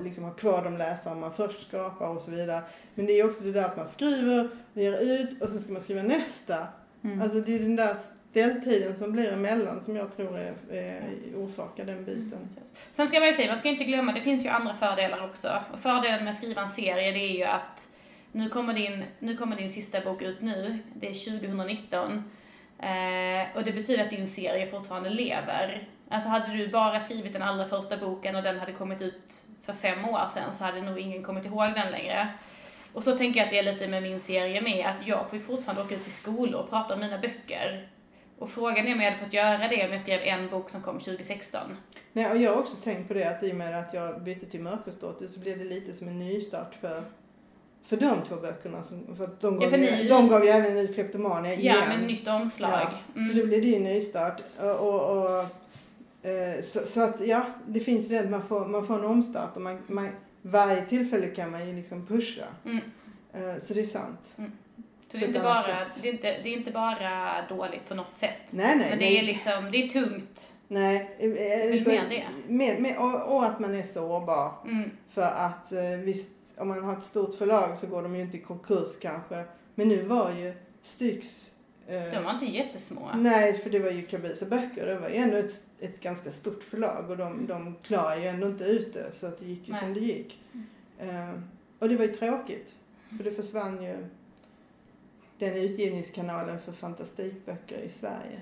liksom 0.00 0.24
ha 0.24 0.30
kvar 0.32 0.64
de 0.64 0.76
läsare 0.76 1.14
man 1.14 1.32
först 1.32 1.68
skapar 1.68 2.08
och 2.08 2.22
så 2.22 2.30
vidare. 2.30 2.60
Men 2.94 3.06
det 3.06 3.12
är 3.12 3.28
också 3.28 3.44
det 3.44 3.52
där 3.52 3.64
att 3.64 3.76
man 3.76 3.88
skriver 3.88 4.48
ger 4.74 5.00
ut 5.02 5.42
och 5.42 5.48
så 5.48 5.58
ska 5.58 5.72
man 5.72 5.82
skriva 5.82 6.02
nästa. 6.02 6.66
Mm. 7.04 7.22
Alltså 7.22 7.40
det 7.40 7.54
är 7.54 7.58
den 7.58 7.76
där 7.76 7.96
ställtiden 8.30 8.96
som 8.96 9.12
blir 9.12 9.32
emellan 9.32 9.80
som 9.80 9.96
jag 9.96 10.16
tror 10.16 10.38
är, 10.38 10.54
är 10.70 11.02
orsakar 11.36 11.84
den 11.84 12.04
biten. 12.04 12.38
Sen 12.92 13.08
ska 13.08 13.18
man 13.18 13.28
ju 13.28 13.34
säga, 13.34 13.48
man 13.48 13.58
ska 13.58 13.68
inte 13.68 13.84
glömma, 13.84 14.12
det 14.12 14.20
finns 14.20 14.44
ju 14.44 14.48
andra 14.48 14.74
fördelar 14.74 15.24
också. 15.24 15.48
Och 15.72 15.80
fördelen 15.80 16.24
med 16.24 16.30
att 16.30 16.36
skriva 16.36 16.62
en 16.62 16.68
serie, 16.68 17.12
det 17.12 17.18
är 17.18 17.36
ju 17.36 17.44
att 17.44 17.88
nu 18.32 18.48
kommer 18.48 18.74
din, 18.74 19.04
nu 19.18 19.36
kommer 19.36 19.56
din 19.56 19.70
sista 19.70 20.00
bok 20.00 20.22
ut 20.22 20.40
nu, 20.40 20.78
det 20.94 21.08
är 21.08 21.40
2019. 21.40 22.24
Eh, 22.78 23.56
och 23.56 23.64
det 23.64 23.72
betyder 23.72 24.04
att 24.04 24.10
din 24.10 24.28
serie 24.28 24.66
fortfarande 24.66 25.10
lever. 25.10 25.88
Alltså 26.08 26.28
hade 26.28 26.52
du 26.52 26.68
bara 26.68 27.00
skrivit 27.00 27.32
den 27.32 27.42
allra 27.42 27.68
första 27.68 27.96
boken 27.96 28.36
och 28.36 28.42
den 28.42 28.58
hade 28.58 28.72
kommit 28.72 29.02
ut 29.02 29.44
för 29.62 29.72
fem 29.72 30.04
år 30.04 30.26
sedan 30.26 30.52
så 30.52 30.64
hade 30.64 30.82
nog 30.82 30.98
ingen 30.98 31.22
kommit 31.22 31.46
ihåg 31.46 31.74
den 31.74 31.92
längre. 31.92 32.28
Och 32.92 33.04
så 33.04 33.16
tänker 33.16 33.40
jag 33.40 33.44
att 33.44 33.50
det 33.50 33.58
är 33.58 33.72
lite 33.72 33.88
med 33.88 34.02
min 34.02 34.20
serie 34.20 34.60
med, 34.60 34.86
att 34.86 35.06
jag 35.06 35.28
får 35.28 35.38
ju 35.38 35.44
fortfarande 35.44 35.82
åka 35.82 35.94
ut 35.94 36.02
till 36.02 36.12
skolor 36.12 36.60
och 36.60 36.70
prata 36.70 36.94
om 36.94 37.00
mina 37.00 37.18
böcker. 37.18 37.88
Och 38.38 38.50
frågan 38.50 38.88
är 38.88 38.94
om 38.94 39.00
jag 39.00 39.10
hade 39.10 39.24
fått 39.24 39.32
göra 39.32 39.68
det 39.68 39.86
om 39.86 39.92
jag 39.92 40.00
skrev 40.00 40.20
en 40.22 40.48
bok 40.48 40.70
som 40.70 40.82
kom 40.82 40.98
2016. 40.98 41.60
Nej, 42.12 42.30
och 42.30 42.36
jag 42.36 42.50
har 42.50 42.58
också 42.58 42.76
tänkt 42.76 43.08
på 43.08 43.14
det 43.14 43.24
att 43.24 43.42
i 43.42 43.52
och 43.52 43.56
med 43.56 43.78
att 43.78 43.94
jag 43.94 44.22
bytte 44.22 44.46
till 44.46 44.60
Mörkersdotter 44.60 45.26
så 45.26 45.40
blev 45.40 45.58
det 45.58 45.64
lite 45.64 45.92
som 45.92 46.08
en 46.08 46.18
nystart 46.18 46.74
för, 46.74 47.02
för 47.86 47.96
de 47.96 48.22
två 48.28 48.36
böckerna. 48.36 48.82
Som, 48.82 49.16
för 49.16 49.30
de, 49.40 49.54
Ja, 49.54 49.60
gav 49.60 49.70
för 49.70 49.76
ju, 49.78 49.84
ni- 49.90 50.08
de 50.08 50.28
gav 50.28 50.44
ju 50.44 50.50
även 50.50 50.76
ut 50.78 50.94
Kleptomania 50.94 51.54
igen. 51.54 51.76
Ja, 51.82 51.88
med 51.96 52.06
nytt 52.06 52.28
omslag. 52.28 52.70
Ja, 52.70 52.90
Så 53.14 53.20
Mm. 53.20 53.48
blev 53.48 53.60
det 53.60 53.66
ju 53.66 53.74
en 53.76 53.84
nystart. 53.84 54.40
Och, 54.60 54.70
och, 54.88 55.16
och, 55.16 55.38
eh, 56.30 56.60
så, 56.62 56.80
så 56.80 57.00
att 57.04 57.26
ja, 57.26 57.42
det 57.66 57.80
finns 57.80 58.04
ju 58.04 58.08
det 58.08 58.20
att 58.20 58.30
man 58.30 58.42
får, 58.42 58.66
man 58.66 58.86
får 58.86 58.94
en 58.98 59.04
omstart 59.04 59.56
och 59.56 59.62
man, 59.62 59.78
man, 59.86 60.08
varje 60.42 60.82
tillfälle 60.82 61.26
kan 61.26 61.50
man 61.50 61.66
ju 61.68 61.76
liksom 61.76 62.06
pusha. 62.06 62.44
Mm. 62.64 62.80
Eh, 63.34 63.60
Så 63.60 63.74
det 63.74 63.80
är 63.80 63.84
sant. 63.86 64.32
Så 65.12 65.16
det 65.16 65.24
är, 65.24 65.28
inte 65.28 65.40
bara, 65.40 65.62
det, 66.02 66.08
är 66.08 66.12
inte, 66.12 66.26
det 66.42 66.48
är 66.48 66.56
inte 66.56 66.70
bara 66.70 67.46
dåligt 67.48 67.88
på 67.88 67.94
något 67.94 68.16
sätt. 68.16 68.30
Nej, 68.50 68.76
nej. 68.76 68.86
Men 68.90 68.98
det 68.98 69.04
nej. 69.04 69.16
är 69.18 69.22
liksom, 69.22 69.68
det 69.72 69.84
är 69.84 69.88
tungt. 69.88 70.54
Nej. 70.68 71.16
eh, 71.18 71.30
eh, 71.30 71.70
Vill 71.72 71.84
så- 71.84 71.90
mer 71.90 72.04
det. 72.10 72.24
Med, 72.52 72.80
med, 72.82 72.96
och, 72.98 73.36
och 73.36 73.44
att 73.44 73.58
man 73.60 73.74
är 73.74 73.82
sårbar. 73.82 74.50
Mm. 74.64 74.90
För 75.10 75.22
att 75.22 75.72
visst, 76.04 76.28
om 76.60 76.68
man 76.68 76.84
har 76.84 76.92
ett 76.96 77.02
stort 77.02 77.34
förlag 77.34 77.78
så 77.78 77.86
går 77.86 78.02
de 78.02 78.16
ju 78.16 78.22
inte 78.22 78.36
i 78.36 78.40
konkurs 78.40 78.96
kanske. 79.00 79.44
Men 79.74 79.88
nu 79.88 80.02
var 80.02 80.30
ju 80.30 80.54
Styx... 80.82 81.50
eh, 81.86 82.02
De 82.12 82.22
var 82.24 82.32
inte 82.32 82.46
jättesmå. 82.46 83.10
Nej, 83.16 83.58
för 83.58 83.70
det 83.70 83.78
var 83.78 83.90
ju 83.90 84.02
Kabusa 84.02 84.46
böcker. 84.46 84.86
Det 84.86 84.98
var 84.98 85.08
ju 85.08 85.16
ändå 85.16 85.36
ett, 85.36 85.66
ett 85.80 86.00
ganska 86.00 86.32
stort 86.32 86.62
förlag 86.62 87.10
och 87.10 87.16
de, 87.16 87.46
de 87.46 87.74
klarar 87.82 88.16
ju 88.16 88.26
ändå 88.26 88.46
inte 88.46 88.64
ut 88.64 88.92
det. 88.94 89.12
Så 89.12 89.26
att 89.26 89.38
det 89.38 89.46
gick 89.46 89.68
ju 89.68 89.72
Nej. 89.72 89.80
som 89.80 89.94
det 89.94 90.00
gick. 90.00 90.40
Eh, 90.98 91.30
och 91.78 91.88
det 91.88 91.96
var 91.96 92.04
ju 92.04 92.12
tråkigt. 92.16 92.74
För 93.16 93.24
det 93.24 93.32
försvann 93.32 93.82
ju 93.82 93.96
den 95.38 95.54
utgivningskanalen 95.56 96.60
för 96.60 96.72
fantastikböcker 96.72 97.78
i 97.78 97.88
Sverige. 97.88 98.40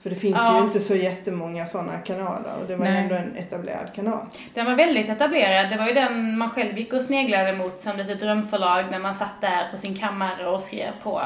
För 0.00 0.10
det 0.10 0.16
finns 0.16 0.36
Ja. 0.36 0.58
ju 0.58 0.64
inte 0.64 0.80
så 0.80 0.94
jättemånga 0.94 1.66
sådana 1.66 1.98
kanaler 1.98 2.52
och 2.60 2.66
det 2.68 2.76
var 2.76 2.84
Nej. 2.84 3.02
ändå 3.02 3.14
en 3.14 3.36
etablerad 3.36 3.94
kanal. 3.94 4.26
Den 4.54 4.66
var 4.66 4.74
väldigt 4.74 5.08
etablerad. 5.08 5.70
Det 5.70 5.76
var 5.76 5.86
ju 5.86 5.92
den 5.94 6.38
man 6.38 6.50
själv 6.50 6.78
gick 6.78 6.92
och 6.92 7.02
sneglade 7.02 7.52
mot 7.52 7.78
som 7.78 7.96
lite 7.96 8.14
drömförlag 8.14 8.84
när 8.90 8.98
man 8.98 9.14
satt 9.14 9.40
där 9.40 9.70
på 9.70 9.76
sin 9.76 9.96
kammare 9.96 10.46
och 10.46 10.62
skrev 10.62 10.90
på 11.02 11.22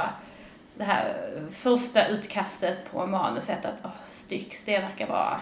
det 0.75 0.85
här 0.85 1.15
första 1.51 2.07
utkastet 2.07 2.93
på 2.93 3.07
manuset 3.07 3.65
att 3.65 3.85
oh, 3.85 3.91
Styx, 4.09 4.65
det 4.65 4.79
verkar 4.79 5.07
vara 5.07 5.41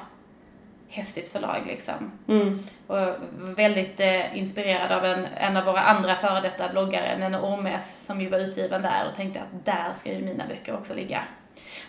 häftigt 0.88 1.28
förlag 1.28 1.60
liksom. 1.66 2.12
Mm. 2.28 2.58
Och 2.86 2.98
väldigt 3.38 4.00
eh, 4.00 4.38
inspirerad 4.38 4.92
av 4.92 5.04
en, 5.04 5.26
en 5.26 5.56
av 5.56 5.64
våra 5.64 5.80
andra 5.80 6.16
före 6.16 6.40
detta 6.40 6.68
bloggare, 6.68 7.18
Nenne 7.18 7.40
Ormes, 7.40 8.06
som 8.06 8.20
ju 8.20 8.28
var 8.28 8.38
utgiven 8.38 8.82
där 8.82 9.08
och 9.10 9.16
tänkte 9.16 9.40
att 9.40 9.64
där 9.64 9.92
ska 9.94 10.12
ju 10.12 10.24
mina 10.24 10.46
böcker 10.46 10.74
också 10.74 10.94
ligga. 10.94 11.22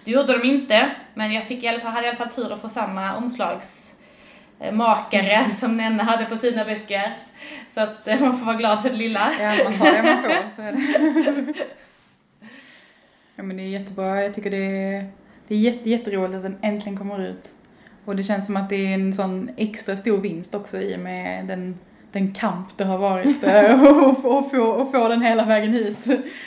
Det 0.04 0.12
gjorde 0.12 0.38
de 0.38 0.48
inte, 0.48 0.92
men 1.14 1.32
jag 1.32 1.44
fick 1.44 1.64
i 1.64 1.68
alla 1.68 1.80
fall, 1.80 1.92
hade 1.92 2.06
i 2.06 2.10
alla 2.10 2.18
fall 2.18 2.30
tur 2.30 2.54
att 2.54 2.62
få 2.62 2.70
samma 2.70 3.16
omslagsmakare 3.16 5.50
som 5.50 5.78
Nenne 5.78 6.04
hade 6.04 6.26
på 6.26 6.36
sina 6.36 6.66
böcker. 6.66 7.14
Så 7.70 7.82
att 7.82 8.08
eh, 8.08 8.20
man 8.20 8.40
får 8.40 8.46
vara 8.46 8.58
glad 8.58 8.82
för 8.82 8.90
det 8.90 8.96
lilla. 8.96 9.32
Ja, 9.40 9.56
man 9.64 9.78
tar 9.78 9.92
det 9.92 10.04
man 10.04 10.22
får, 10.22 10.56
så 10.56 10.62
är 10.62 10.72
det. 10.72 11.54
Ja, 13.36 13.44
men 13.44 13.58
det 13.58 13.64
är 13.64 13.68
jättebra. 13.68 14.24
Jag 14.24 14.34
tycker 14.34 14.52
det 14.52 14.58
är, 14.58 15.06
det 15.48 15.56
är 15.56 15.60
jätte, 15.60 15.90
jätteroligt 15.90 16.36
att 16.36 16.44
den 16.44 16.58
äntligen 16.62 16.98
kommer 16.98 17.28
ut. 17.28 17.52
Och 18.06 18.16
det 18.16 18.24
känns 18.24 18.46
som 18.46 18.58
att 18.58 18.70
det 18.70 18.76
är 18.76 18.94
en 18.94 19.14
sån 19.14 19.50
extra 19.58 19.98
stor 19.98 20.18
vinst 20.18 20.56
också 20.56 20.78
i 20.78 20.96
och 20.96 21.00
med 21.00 21.48
den, 21.48 21.80
den 22.12 22.34
kamp 22.34 22.78
det 22.78 22.84
har 22.84 22.98
varit 22.98 23.44
eh, 23.44 23.84
och 24.08 24.22
få, 24.22 24.30
och 24.30 24.52
få, 24.52 24.58
och 24.62 24.92
få 24.92 25.08
den 25.08 25.22
hela 25.22 25.46
vägen 25.46 25.74
hit. 25.74 25.98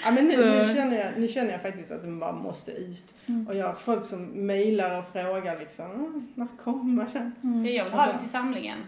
Ja, 0.05 0.11
men 0.11 0.25
nu, 0.25 0.37
nu, 0.37 0.75
känner 0.75 0.97
jag, 0.99 1.07
nu 1.17 1.29
känner 1.29 1.51
jag 1.53 1.63
faktiskt 1.63 1.91
att 1.91 2.03
den 2.03 2.19
bara 2.19 2.33
måste 2.33 2.71
ut. 2.73 3.15
Mm. 3.27 3.49
Och 3.49 3.57
jag 3.57 3.67
har 3.67 3.75
folk 3.75 4.07
som 4.07 4.25
mejlar 4.25 4.99
och 4.99 5.05
frågar 5.13 5.59
liksom, 5.59 5.91
"Mm, 5.91 6.29
när 6.35 6.47
kommer 6.65 7.07
den? 7.13 7.65
Jag 7.75 7.85
vill 7.85 7.93
ha 7.93 8.07
den 8.07 8.19
till 8.19 8.29
samlingen. 8.29 8.79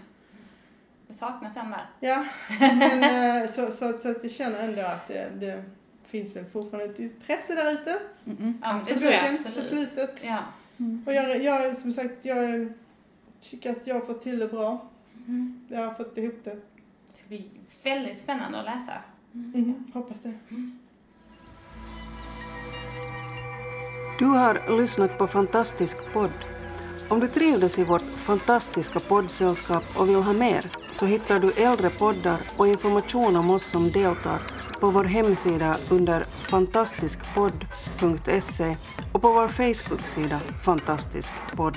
Det 1.08 1.14
saknas 1.14 1.56
en 1.56 1.70
där. 1.70 1.86
Ja, 2.00 2.24
men 2.60 3.42
eh, 3.42 3.48
så, 3.48 3.66
så, 3.66 3.98
så 3.98 4.10
att 4.10 4.22
jag 4.22 4.32
känner 4.32 4.64
ändå 4.68 4.82
att 4.82 5.08
det, 5.08 5.28
det 5.40 5.64
finns 6.04 6.36
väl 6.36 6.44
fortfarande 6.44 6.92
ett 6.94 6.98
intresse 7.00 7.54
där 7.54 7.72
ute. 7.72 7.90
Mm-mm. 8.24 8.52
Ja, 8.62 8.72
men 8.72 8.84
det 8.84 8.94
tror 8.94 9.12
jag 9.12 9.22
boken, 9.22 9.38
för 9.38 9.60
absolut. 9.60 9.88
slutet. 9.88 10.24
Ja. 10.24 10.38
Och 11.06 11.14
jag, 11.14 11.42
jag, 11.42 11.76
som 11.76 11.92
sagt, 11.92 12.14
jag 12.22 12.72
tycker 13.40 13.70
att 13.70 13.86
jag 13.86 13.94
har 13.94 14.06
fått 14.06 14.22
till 14.22 14.38
det 14.38 14.48
bra. 14.48 14.88
Mm. 15.26 15.60
Jag 15.68 15.86
har 15.86 15.94
fått 15.94 16.18
ihop 16.18 16.40
det. 16.44 16.56
Det 17.06 17.18
ska 17.18 17.28
bli 17.28 17.50
väldigt 17.84 18.18
spännande 18.18 18.58
att 18.58 18.64
läsa. 18.64 18.92
Mm, 19.34 19.84
hoppas 19.94 20.20
det. 20.20 20.34
Du 24.18 24.24
har 24.24 24.78
lyssnat 24.78 25.18
på 25.18 25.26
Fantastisk 25.26 26.12
podd. 26.12 26.30
Om 27.08 27.20
du 27.20 27.28
trivdes 27.28 27.78
i 27.78 27.84
vårt 27.84 28.02
fantastiska 28.02 29.00
poddsällskap 29.00 29.84
och 29.96 30.08
vill 30.08 30.16
ha 30.16 30.32
mer 30.32 30.64
så 30.90 31.06
hittar 31.06 31.40
du 31.40 31.50
äldre 31.50 31.90
poddar 31.90 32.40
och 32.56 32.68
information 32.68 33.36
om 33.36 33.50
oss 33.50 33.64
som 33.64 33.92
deltar 33.92 34.42
på 34.80 34.90
vår 34.90 35.04
hemsida 35.04 35.76
under 35.90 36.24
fantastiskpodd.se 36.24 38.76
och 39.12 39.22
på 39.22 39.32
vår 39.32 39.48
Facebook-sida 39.48 40.40
Fantastisk 40.64 41.32
podd. 41.56 41.76